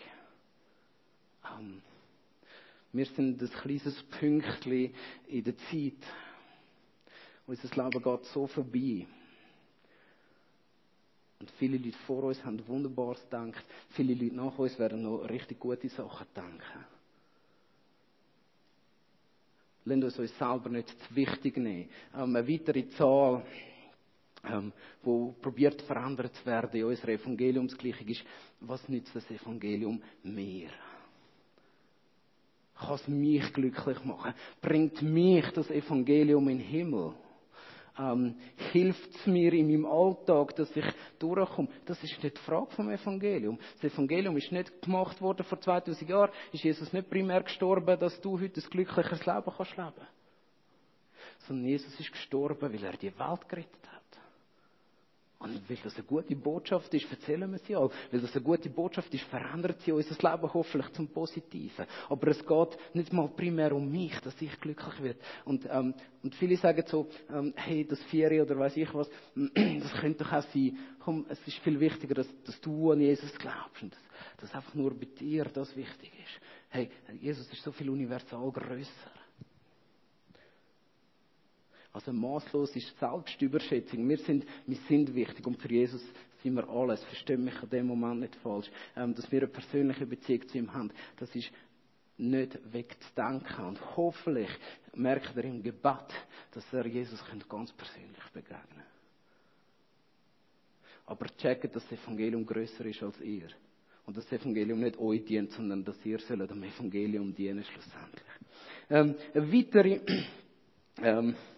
[1.59, 1.81] Ähm,
[2.93, 4.93] wir sind ein kleines Pünktchen
[5.27, 6.01] in der Zeit.
[7.45, 9.05] Unser Leben geht so vorbei.
[11.45, 13.63] Und viele Leute vor uns haben Wunderbares gedacht.
[13.89, 16.85] Viele Leute nach uns werden noch richtig gute Sachen denken.
[19.83, 21.87] Lasst uns uns selber nicht zu wichtig nehmen.
[22.15, 23.45] Ähm, eine weitere Zahl,
[24.43, 28.23] ähm, wo probiert verändert zu werden in unserer Evangeliumsgleichung ist,
[28.61, 30.69] was nützt das Evangelium mir?
[32.73, 34.33] Kann es mich glücklich machen?
[34.59, 37.13] Bringt mich das Evangelium in den Himmel?
[37.97, 38.35] Ähm,
[38.71, 40.85] hilft es mir in meinem Alltag, dass ich
[41.19, 41.69] durchkomme.
[41.85, 43.57] Das ist nicht die Frage vom Evangelium.
[43.81, 46.31] Das Evangelium ist nicht gemacht worden vor 2000 Jahren.
[46.51, 50.07] Ist Jesus nicht primär gestorben, dass du heute ein glückliches Leben kannst leben?
[51.47, 53.94] Sondern Jesus ist gestorben, weil er die Welt gerettet hat.
[55.45, 57.91] Und weil das eine gute Botschaft ist, erzählen wir sie auch.
[58.11, 61.85] Weil das eine gute Botschaft ist, verändert sie unser Leben hoffentlich zum Positiven.
[62.09, 65.19] Aber es geht nicht mal primär um mich, dass ich glücklich werde.
[65.45, 69.93] Und, ähm, und viele sagen so, ähm, hey, das Vieri oder weiß ich was, das
[69.99, 70.77] könnte doch auch sein.
[70.99, 73.83] Komm, es ist viel wichtiger, dass, dass du an Jesus glaubst.
[73.83, 74.01] Und dass,
[74.37, 76.41] dass einfach nur bei dir das wichtig ist.
[76.69, 76.89] Hey,
[77.21, 79.11] Jesus ist so viel universal grösser.
[81.95, 84.09] Also maßlos ist Selbstüberschätzung.
[84.09, 86.03] Wir sind, wir sind wichtig und für Jesus
[86.43, 87.01] sind wir alles.
[87.05, 88.69] Verstehe mich in dem Moment nicht falsch.
[88.97, 91.49] Ähm, dass wir eine persönliche Beziehung zu ihm haben, das ist
[92.17, 93.65] nicht wegzudenken.
[93.65, 94.49] Und hoffentlich
[94.93, 96.13] merkt er im Gebet,
[96.51, 98.83] dass er Jesus ganz persönlich begegnen kann.
[101.05, 103.47] Aber checkt, dass das Evangelium größer ist als ihr.
[104.05, 108.25] Und das Evangelium nicht euch dient, sondern dass ihr dem Evangelium dienen schlussendlich.
[108.89, 110.01] Ähm, eine weitere,
[111.01, 111.54] ähm, äh,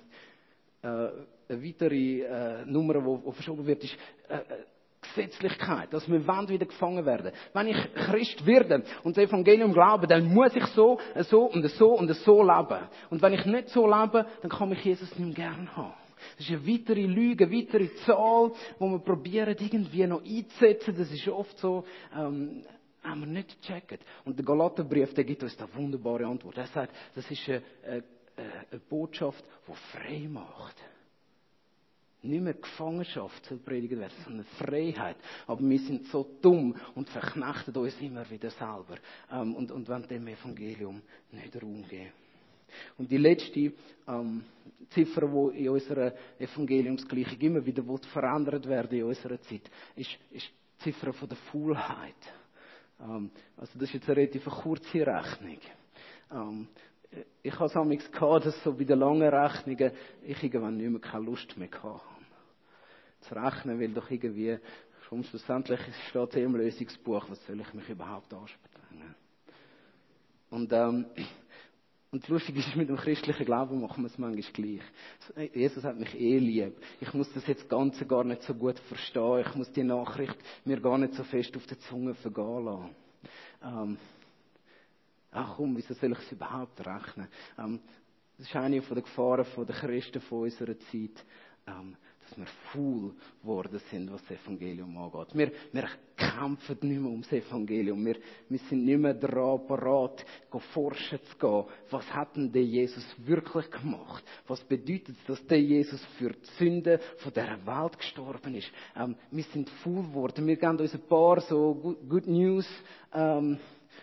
[1.49, 3.97] weitere äh, Nummer, die verschoben wird, ist
[4.29, 4.41] äh, äh,
[5.01, 7.31] Gesetzlichkeit, dass wir wollen wieder gefangen werden.
[7.53, 11.93] Wenn ich Christ werde und das Evangelium glaube, dann muss ich so, so und so
[11.93, 12.87] und so leben.
[13.09, 15.93] Und wenn ich nicht so lebe, dann kann mich Jesus nicht mehr gern haben.
[16.37, 20.95] Das ist eine weitere Lüge, eine weitere Zahl, wo wir probieren, irgendwie noch einzusetzen.
[20.97, 22.63] Das ist oft so, ähm,
[23.03, 24.03] haben wir nicht gecheckt.
[24.25, 26.57] Und der Galaterbrief, der gibt uns da wunderbare Antwort.
[26.57, 28.03] Er sagt, das ist eine, eine,
[28.37, 30.75] eine Botschaft, die frei macht.
[32.23, 35.17] Nicht mehr Gefangenschaft soll predigt werden, sondern Freiheit.
[35.45, 38.97] Aber wir sind so dumm und verknechten uns immer wieder selber.
[39.31, 41.85] Ähm, und, und wollen dem Evangelium nicht Raum.
[42.97, 43.71] Und die letzte
[44.07, 44.43] ähm,
[44.89, 50.83] Ziffer, die in unserer Evangeliumsgleichung immer wieder verändert werden in unserer Zeit, ist, ist die
[50.83, 52.15] Ziffer von der Faulheit.
[52.99, 55.59] Ähm, also das ist jetzt eine relativ kurze Rechnung.
[56.31, 56.67] Ähm,
[57.41, 59.91] ich habe es amigs gehabt, dass so bei den langen Rechnungen
[60.23, 62.01] ich irgendwann nicht mehr keine Lust mehr hatte.
[63.21, 64.57] Zu rechnen, weil doch irgendwie,
[65.07, 69.15] schlussendlich steht es im Lösungsbuch, was soll ich mich überhaupt anstrengen?
[70.49, 71.05] Und, ähm,
[72.11, 75.53] und lustig ist, mit dem christlichen Glauben machen wir es manchmal gleich.
[75.53, 76.73] Jesus hat mich eh lieb.
[77.01, 79.43] Ich muss das jetzt Ganze gar nicht so gut verstehen.
[79.45, 82.95] Ich muss die Nachricht mir gar nicht so fest auf die Zunge vergehen lassen.
[83.61, 83.97] Ähm,
[85.31, 87.27] ach komm, wieso soll ich es überhaupt rechnen?
[87.57, 87.79] Ähm,
[88.37, 91.25] das ist eine von den Gefahren der Christen von unserer Zeit.
[91.67, 95.27] Ähm, dass wir faul geworden sind, was das Evangelium angeht.
[95.33, 98.05] Wir, wir kämpfen nicht mehr ums Evangelium.
[98.05, 98.17] Wir,
[98.49, 100.25] wir sind nicht mehr dran, parat,
[100.73, 101.65] forschen zu gehen.
[101.89, 104.23] Was hat denn der Jesus wirklich gemacht?
[104.47, 108.71] Was bedeutet es, dass der Jesus für die Sünde von dieser Welt gestorben ist?
[108.95, 110.45] Ähm, wir sind faul geworden.
[110.47, 112.67] Wir geben uns ein paar so Good, good News
[113.13, 113.59] ähm,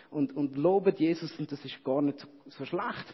[0.09, 3.13] und, und loben Jesus und das ist gar nicht so, schlecht.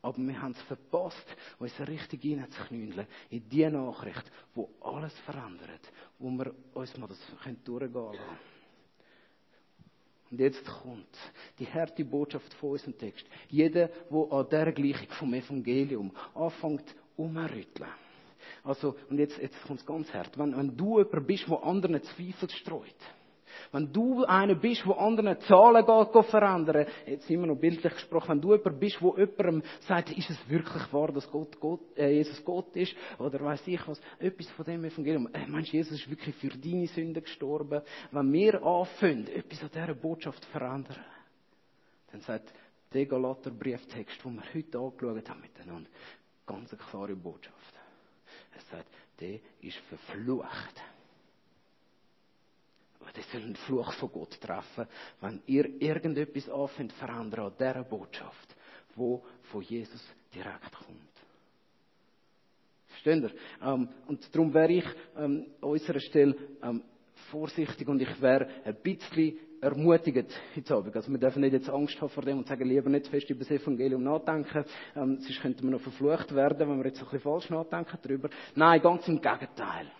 [0.00, 1.26] Aber wir haben es verpasst,
[1.58, 7.18] uns richtig reinzuknündeln in die Nachricht, wo alles verändert, wo wir uns mal das
[7.64, 8.18] durchgehen lassen
[10.30, 11.16] und jetzt kommt
[11.58, 13.26] die harte Botschaft von unserem Text.
[13.48, 17.88] Jeder, der an dieser Gleichung vom Evangelium anfängt, umzurütteln.
[18.62, 20.38] Also, und jetzt, jetzt kommt es ganz hart.
[20.38, 22.96] Wenn, wenn du jemand bist, der anderen Zweifel streut,
[23.72, 28.40] wenn du einer bist, der anderen Zahlen geht, verändern, jetzt immer noch bildlich gesprochen, wenn
[28.40, 32.44] du jemand bist, der jemandem sagt, ist es wirklich wahr, dass Gott, Gott äh, Jesus
[32.44, 36.34] Gott ist, oder weiß ich was, etwas von dem Evangelium, äh, meinst Jesus ist wirklich
[36.36, 40.96] für deine Sünden gestorben, wenn wir anfangen, etwas an dieser Botschaft zu verändern,
[42.10, 42.52] dann sagt
[42.92, 45.90] der Galater Brieftext, den wir heute angeschaut haben miteinander,
[46.46, 47.74] ganz eine klare Botschaft.
[48.54, 48.88] Er sagt,
[49.20, 50.82] der ist verflucht
[53.14, 54.86] das soll ein Fluch von Gott treffen,
[55.20, 58.56] wenn ihr irgendetwas anfängt verändern an dieser Botschaft,
[58.94, 60.02] wo von Jesus
[60.34, 60.98] direkt kommt.
[62.88, 63.32] Versteht ihr?
[63.62, 64.84] Ähm, und darum wäre ich
[65.16, 66.82] ähm, an unserer Stelle ähm,
[67.30, 70.96] vorsichtig und ich wäre ein bisschen ermutigend heute Abend.
[70.96, 73.40] Also wir dürfen nicht jetzt Angst haben vor dem und sagen, lieber nicht fest über
[73.40, 74.64] das Evangelium nachdenken,
[74.96, 78.30] ähm, sonst könnte man noch verflucht werden, wenn wir jetzt ein bisschen falsch nachdenken darüber.
[78.54, 79.90] Nein, ganz im Gegenteil.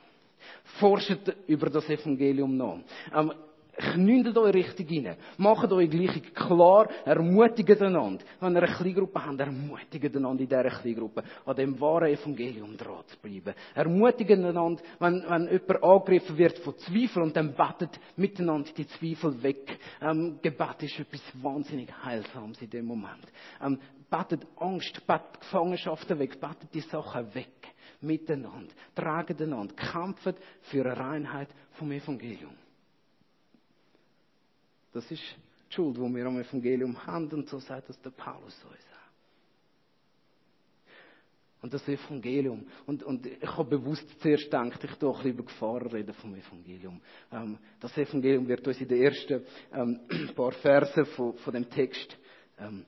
[0.79, 2.79] Forscht über das Evangelium nach.
[3.14, 3.33] Ähm,
[3.79, 5.16] Knündet euch richtig rein.
[5.37, 6.88] Macht euch Gleichung klar.
[7.05, 8.24] Ermutigt einander.
[8.40, 13.05] Wenn ihr eine Kleingruppe habt, ermutigt einander in dieser Kleingruppe, an dem wahren Evangelium dran
[13.07, 13.55] zu bleiben.
[13.77, 19.40] Ermutigt einander, wenn, wenn jemand angegriffen wird von Zweifel und dann betet miteinander die Zweifel
[19.44, 19.79] weg.
[20.03, 23.29] Ähm, Gebet ist etwas wahnsinnig Heilsames in dem Moment.
[23.62, 23.79] Ähm,
[24.11, 27.46] betet Angst, betet Gefangenschaften weg, betet die Sachen weg
[28.00, 32.54] miteinander, tragen einander, kämpfen für eine Reinheit vom Evangelium.
[34.92, 35.22] Das ist
[35.70, 38.98] die Schuld, die wir am Evangelium haben, und so sagt das der Paulus uns auch.
[41.61, 42.66] Und das Evangelium.
[42.87, 47.00] Und, und ich habe bewusst zuerst gedacht, ich tue lieber Gefahren reden vom Evangelium.
[47.32, 50.00] Ähm, das Evangelium wird uns in den ersten ähm,
[50.37, 52.16] paar Versen von, von dem Text
[52.58, 52.87] ähm,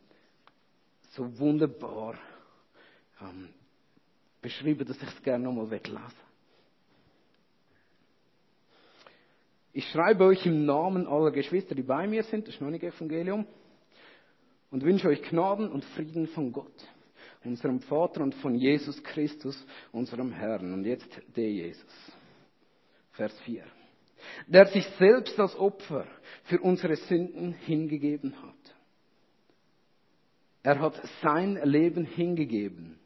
[1.11, 2.15] so wunderbar
[3.21, 3.49] ähm,
[4.41, 6.31] beschrieben, dass ich es gerne nochmal lesen
[9.73, 13.47] Ich schreibe euch im Namen aller Geschwister, die bei mir sind, das ist nicht Evangelium,
[14.71, 16.89] und wünsche euch Gnaden und Frieden von Gott,
[17.45, 20.73] unserem Vater und von Jesus Christus, unserem Herrn.
[20.73, 22.13] Und jetzt der Jesus.
[23.13, 23.65] Vers 4.
[24.47, 26.07] Der sich selbst als Opfer
[26.45, 28.75] für unsere Sünden hingegeben hat
[30.63, 33.00] Er hat sein Leben hingegeben,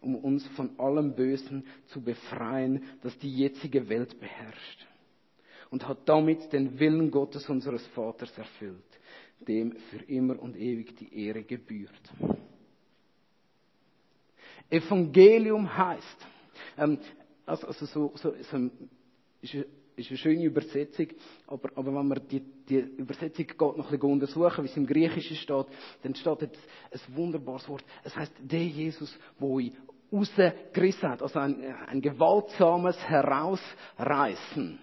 [0.00, 4.86] um uns von allem Bösen zu befreien, das die jetzige Welt beherrscht.
[5.70, 8.98] Und hat damit den Willen Gottes unseres Vaters erfüllt,
[9.46, 11.92] dem für immer und ewig die Ehre gebührt.
[14.68, 16.26] Evangelium heißt,
[16.78, 16.98] ähm,
[17.46, 18.70] also, also so, so, so
[20.00, 21.08] ist eine schöne Übersetzung,
[21.46, 24.86] aber, aber wenn man die, die Übersetzung geht noch ein bisschen untersuchen, wie es im
[24.86, 25.66] Griechischen steht,
[26.02, 26.60] dann steht jetzt
[26.92, 27.84] ein wunderbares Wort.
[28.04, 29.72] Es heißt der Jesus, wo ich
[30.12, 34.78] rausgerissen hat, also ein, ein gewaltsames Herausreißen.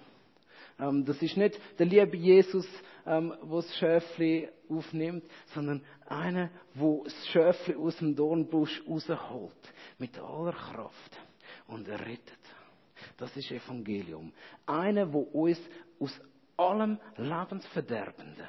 [0.80, 2.68] Ähm, das ist nicht der liebe Jesus,
[3.06, 9.74] ähm, wo das Schöfli aufnimmt, sondern einer, wo das Schöfli aus dem Dornbusch rausholt.
[9.98, 11.20] Mit aller Kraft.
[11.68, 12.40] Und er rettet.
[13.18, 14.32] Das ist Evangelium.
[14.66, 15.60] Einer, wo uns
[16.00, 16.20] aus
[16.58, 18.48] allem Lebensverderbenden,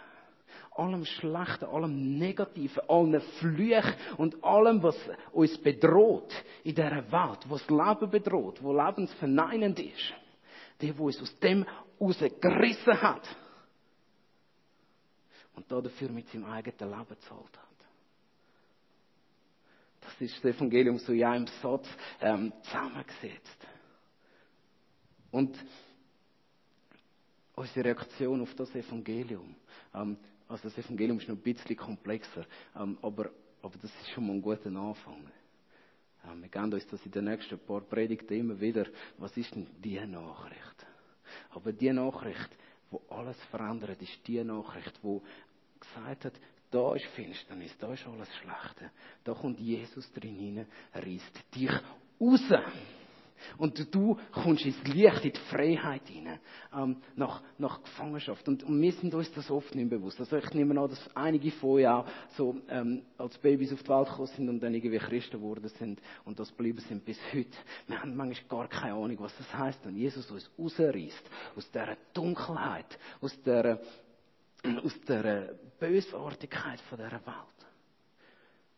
[0.76, 4.96] allem Schlechten, allem Negativen, allen Flüchen und allem, was
[5.32, 6.32] uns bedroht
[6.64, 10.14] in dieser Welt, was das Leben bedroht, wo lebensverneinend ist,
[10.80, 11.66] der, wo uns aus dem
[12.00, 13.28] rausgerissen hat
[15.56, 17.68] und dafür mit seinem eigenen Leben gezahlt hat.
[20.00, 21.86] Das ist das Evangelium so ja im Satz
[22.20, 23.66] ähm, zusammengesetzt.
[25.30, 25.56] Und
[27.54, 29.54] unsere Reaktion auf das Evangelium,
[29.94, 30.16] ähm,
[30.48, 33.30] also das Evangelium ist noch ein bisschen komplexer, ähm, aber,
[33.62, 35.30] aber das ist schon mal ein guter Anfang.
[36.24, 38.86] Ähm, wir geben uns das in den nächsten paar Predigten immer wieder.
[39.18, 40.86] Was ist denn die Nachricht?
[41.50, 42.48] Aber die Nachricht,
[42.90, 45.22] wo alles verändert, ist die Nachricht, wo
[45.78, 46.34] gesagt hat,
[46.70, 48.90] da ist Finsternis, da ist alles Schlechte.
[49.24, 51.70] Da kommt Jesus drin hinein, reißt dich
[52.20, 52.62] raus.
[53.56, 56.40] Und du kommst ins Licht, in die Freiheit hinein,
[56.74, 58.46] ähm, nach, nach Gefangenschaft.
[58.48, 60.18] Und, und, wir sind uns das oft nicht bewusst.
[60.20, 63.88] Also ich nehme an, dass einige von euch auch so ähm, als Babys auf die
[63.88, 67.56] Welt gekommen sind und dann irgendwie Christen geworden sind und das geblieben sind bis heute.
[67.86, 71.96] Wir haben manchmal gar keine Ahnung, was das heißt, wenn Jesus uns rausreißt aus dieser
[72.14, 73.80] Dunkelheit, aus dieser,
[74.82, 77.58] aus dieser Bösartigkeit von dieser Welt.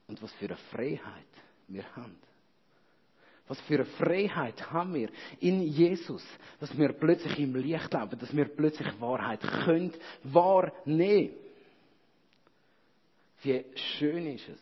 [0.07, 1.31] Und was für eine Freiheit
[1.68, 2.30] wir haben.
[3.50, 5.08] Was für eine Freiheit haben wir
[5.40, 6.24] in Jesus,
[6.60, 11.34] dass wir plötzlich im Licht leben, dass wir plötzlich Wahrheit können wahrnehmen.
[13.42, 14.60] Wie schön ist es,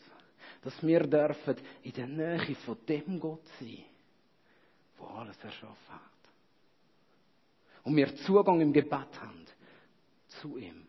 [0.62, 3.84] dass wir dürfen in der Nähe von dem Gott sein,
[4.96, 6.02] wo alles erschaffen hat.
[7.82, 9.44] Und wir Zugang im Gebet haben
[10.40, 10.86] zu ihm.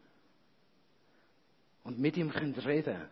[1.84, 3.10] Und mit ihm können reden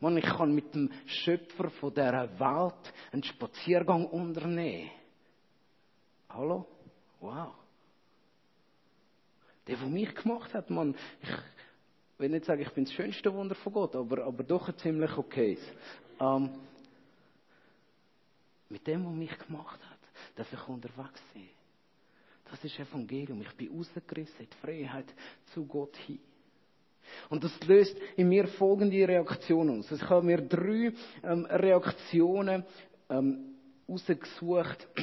[0.00, 4.90] Mann, ich kann mit dem Schöpfer von dieser Welt einen Spaziergang unternehmen.
[6.28, 6.66] Hallo?
[7.20, 7.54] Wow.
[9.66, 13.54] Der, der mich gemacht hat, Mann, ich will nicht sagen, ich bin das schönste Wunder
[13.54, 15.58] von Gott, aber, aber doch ein ziemlich okay.
[16.20, 16.50] Ähm,
[18.68, 19.98] mit dem, der mich gemacht hat,
[20.36, 21.48] darf ich unterwegs sein.
[22.50, 23.40] Das ist Evangelium.
[23.42, 25.06] Ich bin rausgerissen die Freiheit
[25.52, 26.20] zu Gott hin.
[27.28, 29.90] Und das löst in mir folgende Reaktionen aus.
[29.90, 32.64] Ich habe mir drei ähm, Reaktionen
[33.08, 33.54] ähm,
[33.88, 34.88] rausgesucht.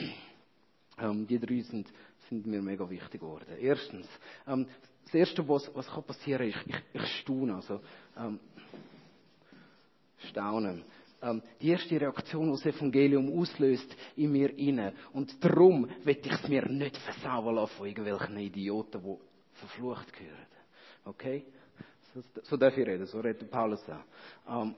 [1.00, 1.92] Ähm, die drei sind,
[2.30, 3.48] sind mir mega wichtig geworden.
[3.60, 4.08] Erstens,
[4.46, 4.68] ähm,
[5.06, 7.56] das Erste, was, was kann passieren, ist, ich, ich staune.
[7.56, 7.80] Also,
[8.16, 8.40] ähm,
[10.30, 10.84] staunen.
[11.22, 14.94] Ähm, die erste Reaktion, die das Evangelium auslöst in mir inne.
[15.14, 19.18] Und darum will ich es mir nicht versauen lassen von irgendwelchen Idioten, die
[19.54, 20.48] verflucht gehören.
[21.06, 21.46] Okay?
[22.44, 24.62] So darf ich reden, so redet Paulus auch.
[24.62, 24.76] Ähm,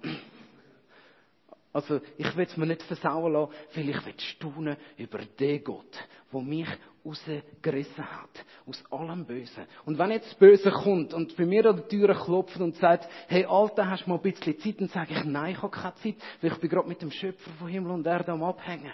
[1.74, 6.08] also, ich will es mir nicht versauen lassen, weil ich will staunen über den Gott,
[6.32, 6.68] der mich
[7.04, 8.46] rausgerissen hat.
[8.68, 9.66] Aus allem Bösen.
[9.86, 13.10] Und wenn jetzt das Böse kommt und bei mir an die Tür klopft und sagt,
[13.28, 14.80] hey Alter, hast du mal ein bisschen Zeit?
[14.80, 17.50] Dann sage ich, nein, ich habe keine Zeit, weil ich bin gerade mit dem Schöpfer
[17.58, 18.94] von Himmel und Erde am Abhängen.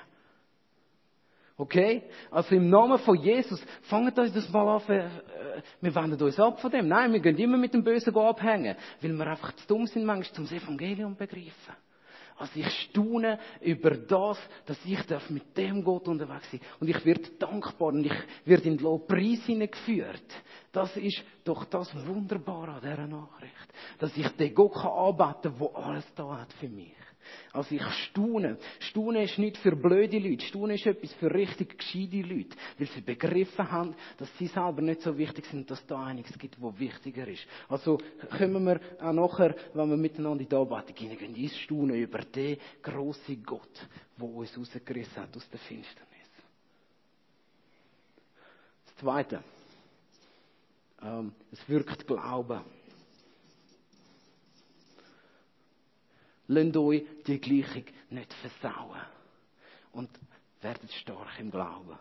[1.60, 2.04] Okay?
[2.32, 5.10] Also im Namen von Jesus, fangen uns das mal an, äh,
[5.82, 6.88] wir wenden uns ab von dem.
[6.88, 10.48] Nein, wir gehen immer mit dem Bösen abhängen, weil wir einfach zu dumm sind, manchmal
[10.48, 11.76] zum Evangelium begreifen.
[12.38, 17.04] Also ich staune über das, dass ich darf mit dem Gott unterwegs sein Und ich
[17.04, 18.14] werde dankbar und ich
[18.46, 20.24] werde in den Lobpreis hineingeführt.
[20.72, 23.74] Das ist doch das Wunderbare an dieser Nachricht.
[23.98, 26.96] Dass ich den Gott anbeten kann, der alles da hat für mich.
[27.52, 28.58] Also ich staune.
[28.80, 30.46] Staune ist nicht für blöde Leute.
[30.46, 32.56] Staune ist etwas für richtig gescheite Leute.
[32.78, 36.62] Weil sie begriffen haben, dass sie selber nicht so wichtig sind, dass da einiges gibt,
[36.62, 37.46] was wichtiger ist.
[37.68, 37.98] Also
[38.38, 42.58] können wir auch nachher, wenn wir miteinander in die Anbetung hineingehen, ins Staunen über den
[42.82, 46.10] grossen Gott, der uns rausgerissen hat aus der Finsternis.
[48.86, 49.44] Das Zweite.
[51.02, 52.62] Ähm, es wirkt Glauben.
[56.50, 59.00] Lasst euch die Gleichung nicht versauen.
[59.94, 60.10] Und
[60.62, 61.98] werdet stark im Glauben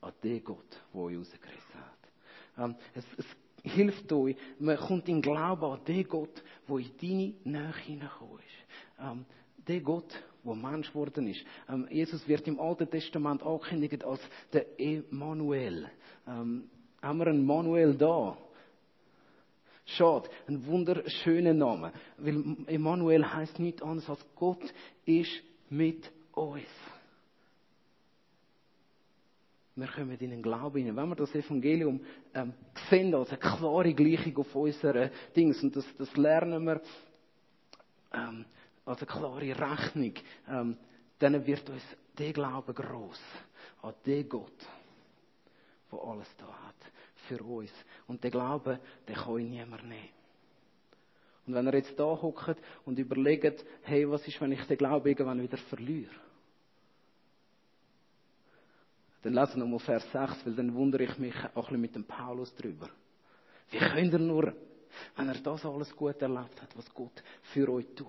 [0.00, 2.64] an den Gott, der euch rausgerissen hat.
[2.64, 3.26] Ähm, es, es
[3.72, 9.00] hilft euch, man kommt in Glauben an den Gott, der in deine Nähe hineingekommen ist.
[9.00, 9.24] Ähm,
[9.66, 11.44] der Gott, der Mensch geworden ist.
[11.68, 14.20] Ähm, Jesus wird im Alten Testament angekündigt als
[14.52, 15.88] der Emanuel.
[16.26, 16.68] Ähm,
[17.00, 18.36] haben wir einen Manuel da?
[19.84, 21.92] Schade, ein wunderschöner Name.
[22.18, 24.62] Weil Emanuel heißt nichts anderes als Gott
[25.04, 26.62] ist mit uns.
[29.74, 30.96] Wir kommen in den Glauben hinein.
[30.96, 32.00] Wenn wir das Evangelium
[32.34, 32.52] ähm,
[32.90, 36.80] sehen, als eine klare Gleichung auf unsere Dings, und das, das lernen wir
[38.12, 38.44] ähm,
[38.84, 40.12] als eine klare Rechnung,
[40.48, 40.76] ähm,
[41.18, 41.82] dann wird uns
[42.18, 43.20] der Glaube groß
[43.80, 44.58] an den Gott,
[45.90, 46.92] der alles da hat
[47.36, 47.72] für uns.
[48.06, 48.78] Und der Glaube,
[49.08, 50.08] den kann ich niemand nehmen.
[51.46, 55.08] Und wenn er jetzt da hockt und überlegt, hey, was ist, wenn ich den Glauben
[55.08, 56.14] irgendwann wieder verliere?
[59.22, 61.94] Dann lesen wir mal Vers 6, weil dann wundere ich mich auch ein bisschen mit
[61.94, 62.88] dem Paulus drüber.
[63.70, 64.52] Wie könnt ihr nur,
[65.16, 67.22] wenn er das alles gut erlebt hat, was Gott
[67.52, 68.08] für euch tut?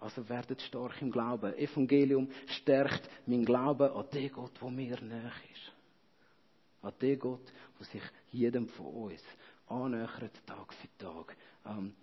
[0.00, 1.54] Also werdet stark im Glauben.
[1.54, 5.73] Evangelium stärkt mein Glauben an den Gott, der mir näher ist.
[6.84, 9.22] An den Gott, der sich jedem von uns
[9.68, 11.36] annähert, Tag für Tag.
[11.66, 11.94] Ähm,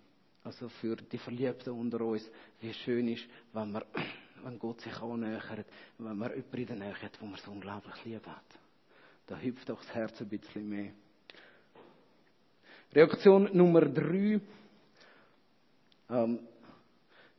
[0.44, 2.28] also für die Verliebten unter uns,
[2.60, 3.86] wie schön ist, wenn wir
[4.42, 5.66] wenn Gott sich annähert,
[5.98, 8.44] wenn man jemanden in der Nähe hat, wo man so unglaublich lieb hat.
[9.26, 10.92] Da hüpft doch das Herz ein bisschen mehr.
[12.92, 14.40] Reaktion Nummer drei.
[16.10, 16.40] Ähm,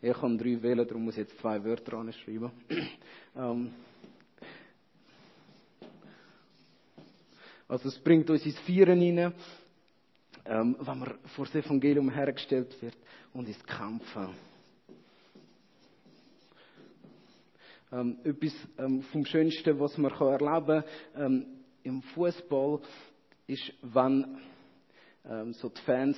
[0.02, 2.52] ich habe drei wählen, darum muss ich jetzt zwei Wörter anschreiben.
[3.36, 3.74] ähm,
[7.74, 9.34] also es bringt uns ins Vieren hinein,
[10.46, 12.96] ähm, wenn man vor das Evangelium hergestellt wird
[13.34, 14.30] und ins Kämpfen.
[17.94, 21.46] ähm, etwas ähm, vom Schönsten, was man kann erleben kann ähm,
[21.84, 22.80] im Fußball,
[23.48, 24.38] ist, wenn
[25.30, 26.18] ähm, so die Fans,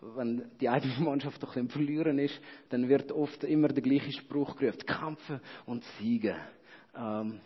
[0.00, 2.38] wenn die eine Mannschaft doch ein verlieren ist,
[2.70, 6.36] dann wird oft immer der gleiche Spruch gerufen: Kämpfen und siegen.
[6.96, 7.40] Ähm,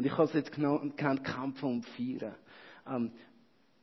[0.00, 2.34] und ich habe es jetzt genannt, kämpfen und feiern.
[2.86, 3.12] Ähm,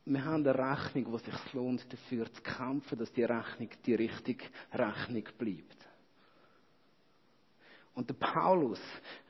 [0.04, 4.44] wir haben eine Rechnung, die sich lohnt dafür zu kämpfen, dass die Rechnung die richtige
[4.72, 5.76] Rechnung bleibt.
[7.94, 8.80] Und der Paulus,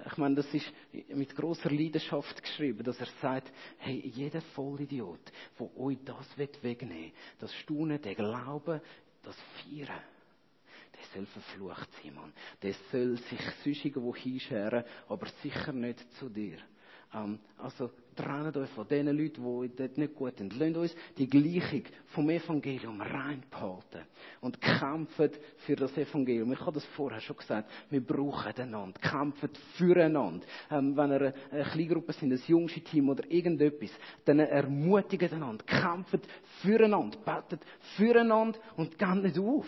[0.03, 0.73] ich meine, das ist
[1.09, 7.13] mit großer Leidenschaft geschrieben, dass er sagt, hey, jeder Vollidiot, der euch das wegnehmen will,
[7.39, 8.81] das Staunen, der Glaube,
[9.23, 10.01] das Feiern,
[10.95, 12.33] der soll verflucht sein, Mann.
[12.63, 16.59] Der soll sich sonst irgendwo hinscheren, aber sicher nicht zu dir.
[17.15, 20.59] Ähm, also trennt euch von den Leuten, die dort nicht gut sind.
[20.59, 24.03] Lasst uns die Gleichung vom Evangelium reinbehalten
[24.41, 26.53] und kämpfen für das Evangelium.
[26.53, 27.71] Ich habe das vorher schon gesagt.
[27.91, 28.99] Wir brauchen einander.
[29.01, 30.47] Kämpfen füreinander.
[30.71, 33.91] Ähm, wenn ihr eine Kleingruppe sind, ein jungsches Team oder irgendetwas,
[34.25, 35.65] dann ermutigen einander.
[35.65, 36.21] Kämpfen
[36.61, 37.19] füreinander.
[37.25, 37.65] Betet
[37.97, 39.67] füreinander und geht nicht auf.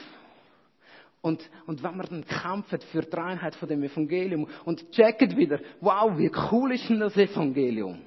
[1.22, 5.60] Und, und wenn wir dann kämpfen für die Reinheit von dem Evangelium und checken wieder,
[5.80, 8.00] wow, wie cool ist denn das Evangelium?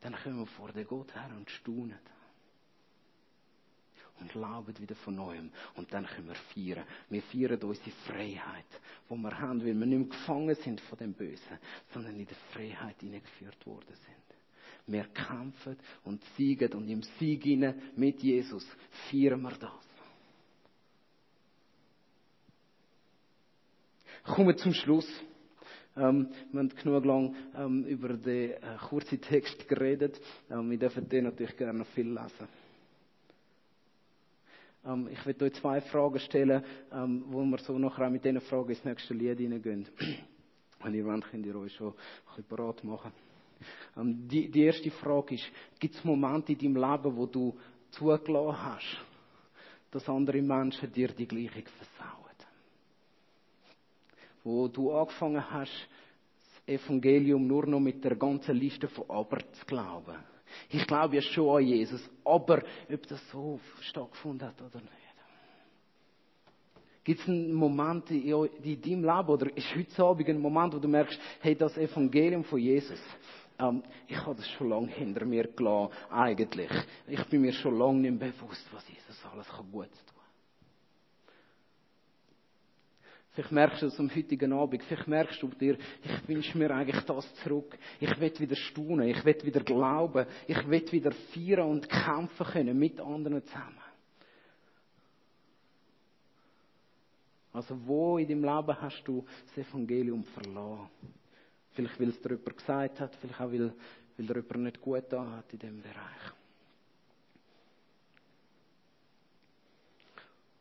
[0.00, 1.98] Dann kommen wir vor den Gott her und staunen.
[4.18, 5.50] Und laufen wieder von neuem.
[5.74, 6.86] Und dann können wir feiern.
[7.08, 8.66] Wir feiern unsere Freiheit,
[9.08, 11.58] die wir haben, weil wir nicht mehr gefangen sind von dem Bösen,
[11.92, 14.22] sondern in der Freiheit hineingeführt worden sind.
[14.86, 17.44] Wir kämpfen und siegen und im Sieg
[17.96, 18.66] mit Jesus
[19.10, 19.91] feiern wir das.
[24.24, 25.08] Kommen wir zum Schluss.
[25.96, 28.58] Ähm, wir haben genug lang ähm, über den äh,
[28.88, 30.20] kurzen Text geredet.
[30.48, 32.48] Ähm, wir dürfen den natürlich gerne noch viel lesen.
[34.86, 36.62] Ähm, ich werde euch zwei Fragen stellen,
[36.92, 39.88] ähm, wo wir so nachher auch mit diesen Fragen ins nächste Lied hineingehen.
[40.82, 41.94] Wenn ihr wollt, könnt ihr euch schon ein
[42.28, 43.12] bisschen parat machen.
[43.96, 45.50] Ähm, die, die erste Frage ist,
[45.80, 47.58] gibt es Momente in deinem Leben, wo du
[47.90, 48.96] zugelassen hast,
[49.90, 52.21] dass andere Menschen dir die Gleichung versauen?
[54.44, 55.72] Wo du angefangen hast,
[56.66, 60.16] das Evangelium nur noch mit der ganzen Liste von Aber zu glauben.
[60.68, 62.62] Ich glaube ja schon an Jesus, aber
[62.92, 64.92] ob das so stattgefunden hat oder nicht.
[67.04, 70.86] Gibt es einen Moment in deinem Leben oder ist heute Abend ein Moment, wo du
[70.86, 73.00] merkst, hey, das Evangelium von Jesus,
[73.58, 76.70] ähm, ich habe das schon lange hinter mir gelassen, eigentlich.
[77.08, 80.21] Ich bin mir schon lange nicht bewusst, was Jesus alles gut tun
[83.32, 84.82] Vielleicht merkst du es am heutigen Abend.
[84.82, 87.78] Vielleicht merkst du dir, ich wünsche mir eigentlich das zurück.
[87.98, 89.08] Ich will wieder staunen.
[89.08, 90.26] Ich will wieder glauben.
[90.46, 93.80] Ich will wieder feiern und kämpfen können mit anderen zusammen.
[97.54, 100.88] Also wo in deinem Leben hast du das Evangelium verloren?
[101.72, 103.74] Vielleicht, weil es dir jemand gesagt hat, vielleicht auch, weil,
[104.16, 106.32] weil dir jemand nicht gut da hat in diesem Bereich.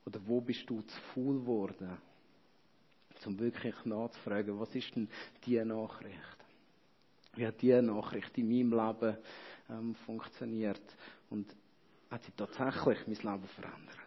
[0.05, 1.97] Oder wo bist du zu faul geworden,
[3.27, 5.09] um wirklich nachzufragen, was ist denn
[5.45, 6.37] die Nachricht?
[7.35, 9.17] Wie hat diese Nachricht in meinem Leben
[9.69, 10.81] ähm, funktioniert?
[11.29, 11.55] Und
[12.09, 13.97] hat sie tatsächlich mein Leben verändert?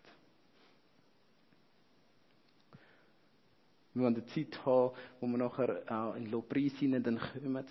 [3.95, 7.65] Wir wollen eine Zeit haben, wo wir nachher auch in Lobpreis dann kommen.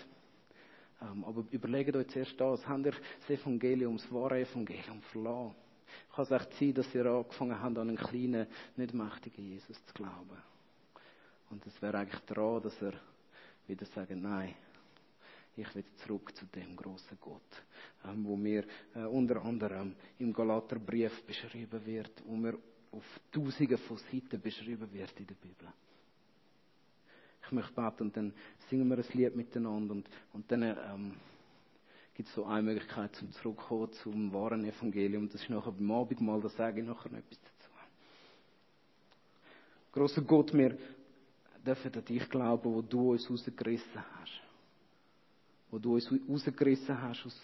[1.02, 2.66] Ähm, aber überlegt euch zuerst das.
[2.66, 5.54] Habt ihr das Evangelium, das wahre Evangelium verloren?
[6.14, 9.94] Kann es echt sein, dass ihr angefangen habt, an einen kleinen, nicht mächtigen Jesus zu
[9.94, 10.53] glauben?
[11.50, 12.94] Und es wäre eigentlich dran, dass er
[13.66, 14.54] wieder sagt, nein,
[15.56, 17.42] ich will zurück zu dem großen Gott,
[18.04, 18.64] ähm, wo mir
[18.94, 22.58] äh, unter anderem im Galaterbrief beschrieben wird, wo mir
[22.90, 25.68] auf Tausenden von Seiten beschrieben wird in der Bibel.
[27.44, 28.32] Ich möchte beten und dann
[28.68, 31.14] singen wir ein Lied miteinander und, und dann ähm,
[32.14, 35.28] gibt es so eine Möglichkeit zum Zurückkommen zum wahren Evangelium.
[35.28, 37.70] Das ist nachher beim Abendmahl, da sage ich nachher noch etwas dazu.
[39.92, 40.76] Großer Gott, wir
[41.64, 44.44] dürfen an dich glauben, wo du uns rausgerissen hast
[45.74, 47.36] wo du uns rausgerissen hast aus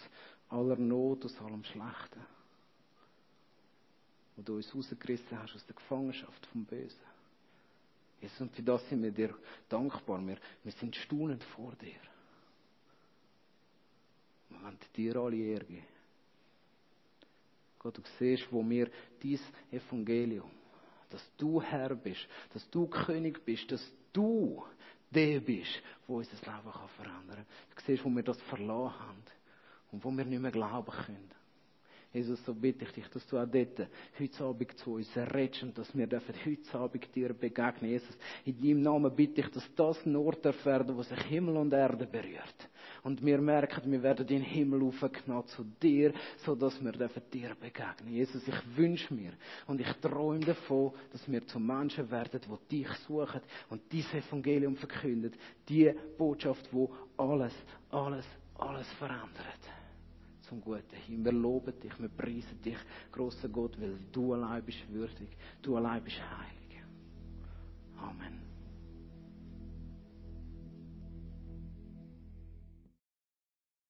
[0.51, 2.25] aller Not, aus allem Schlechten.
[4.37, 7.11] Wo du uns rausgerissen hast aus der Gefangenschaft vom Bösen.
[8.21, 9.35] Jesus, und für das sind wir dir
[9.69, 10.25] dankbar.
[10.25, 12.01] Wir, wir sind staunend vor dir.
[14.49, 15.87] Wir wollen dir alle Ehre geben.
[17.81, 18.89] Gott, du siehst, wo wir
[19.21, 19.43] dies
[19.73, 20.53] Evangelium,
[21.09, 24.65] dass du Herr bist, dass du König bist, dass du
[25.11, 27.47] der bist, der unser Leben verändern kann.
[27.77, 29.23] Du siehst, wo wir das verloren haben
[29.93, 31.31] und wo wir nicht mehr glauben können.
[32.13, 33.89] Jesus, so bitte ich dich, dass du auch dort
[34.19, 37.89] heute Abend zu uns redest und dass wir dürfen heute Abend dir begegnen.
[37.93, 41.73] Jesus, in deinem Namen bitte ich, dass das ein Ort erfährt, wo sich Himmel und
[41.73, 42.69] Erde berührt.
[43.05, 47.55] Und wir merken, wir werden den Himmel aufgenommen zu dir, so dass wir dürfen dir
[47.55, 48.13] begegnen.
[48.13, 49.33] Jesus, ich wünsche mir
[49.69, 54.75] und ich träume davon, dass wir zu Menschen werden, die dich suchen und dieses Evangelium
[54.75, 55.35] verkündet.
[55.69, 57.55] Die Botschaft, wo alles,
[57.91, 58.27] alles,
[58.59, 59.80] alles verändert
[60.51, 61.25] zum Guten hin.
[61.25, 62.77] Wir loben dich, wir preisen dich,
[63.13, 65.29] großer Gott, weil du allein bist würdig,
[65.63, 66.83] du allein bist heilig.
[67.97, 68.50] Amen.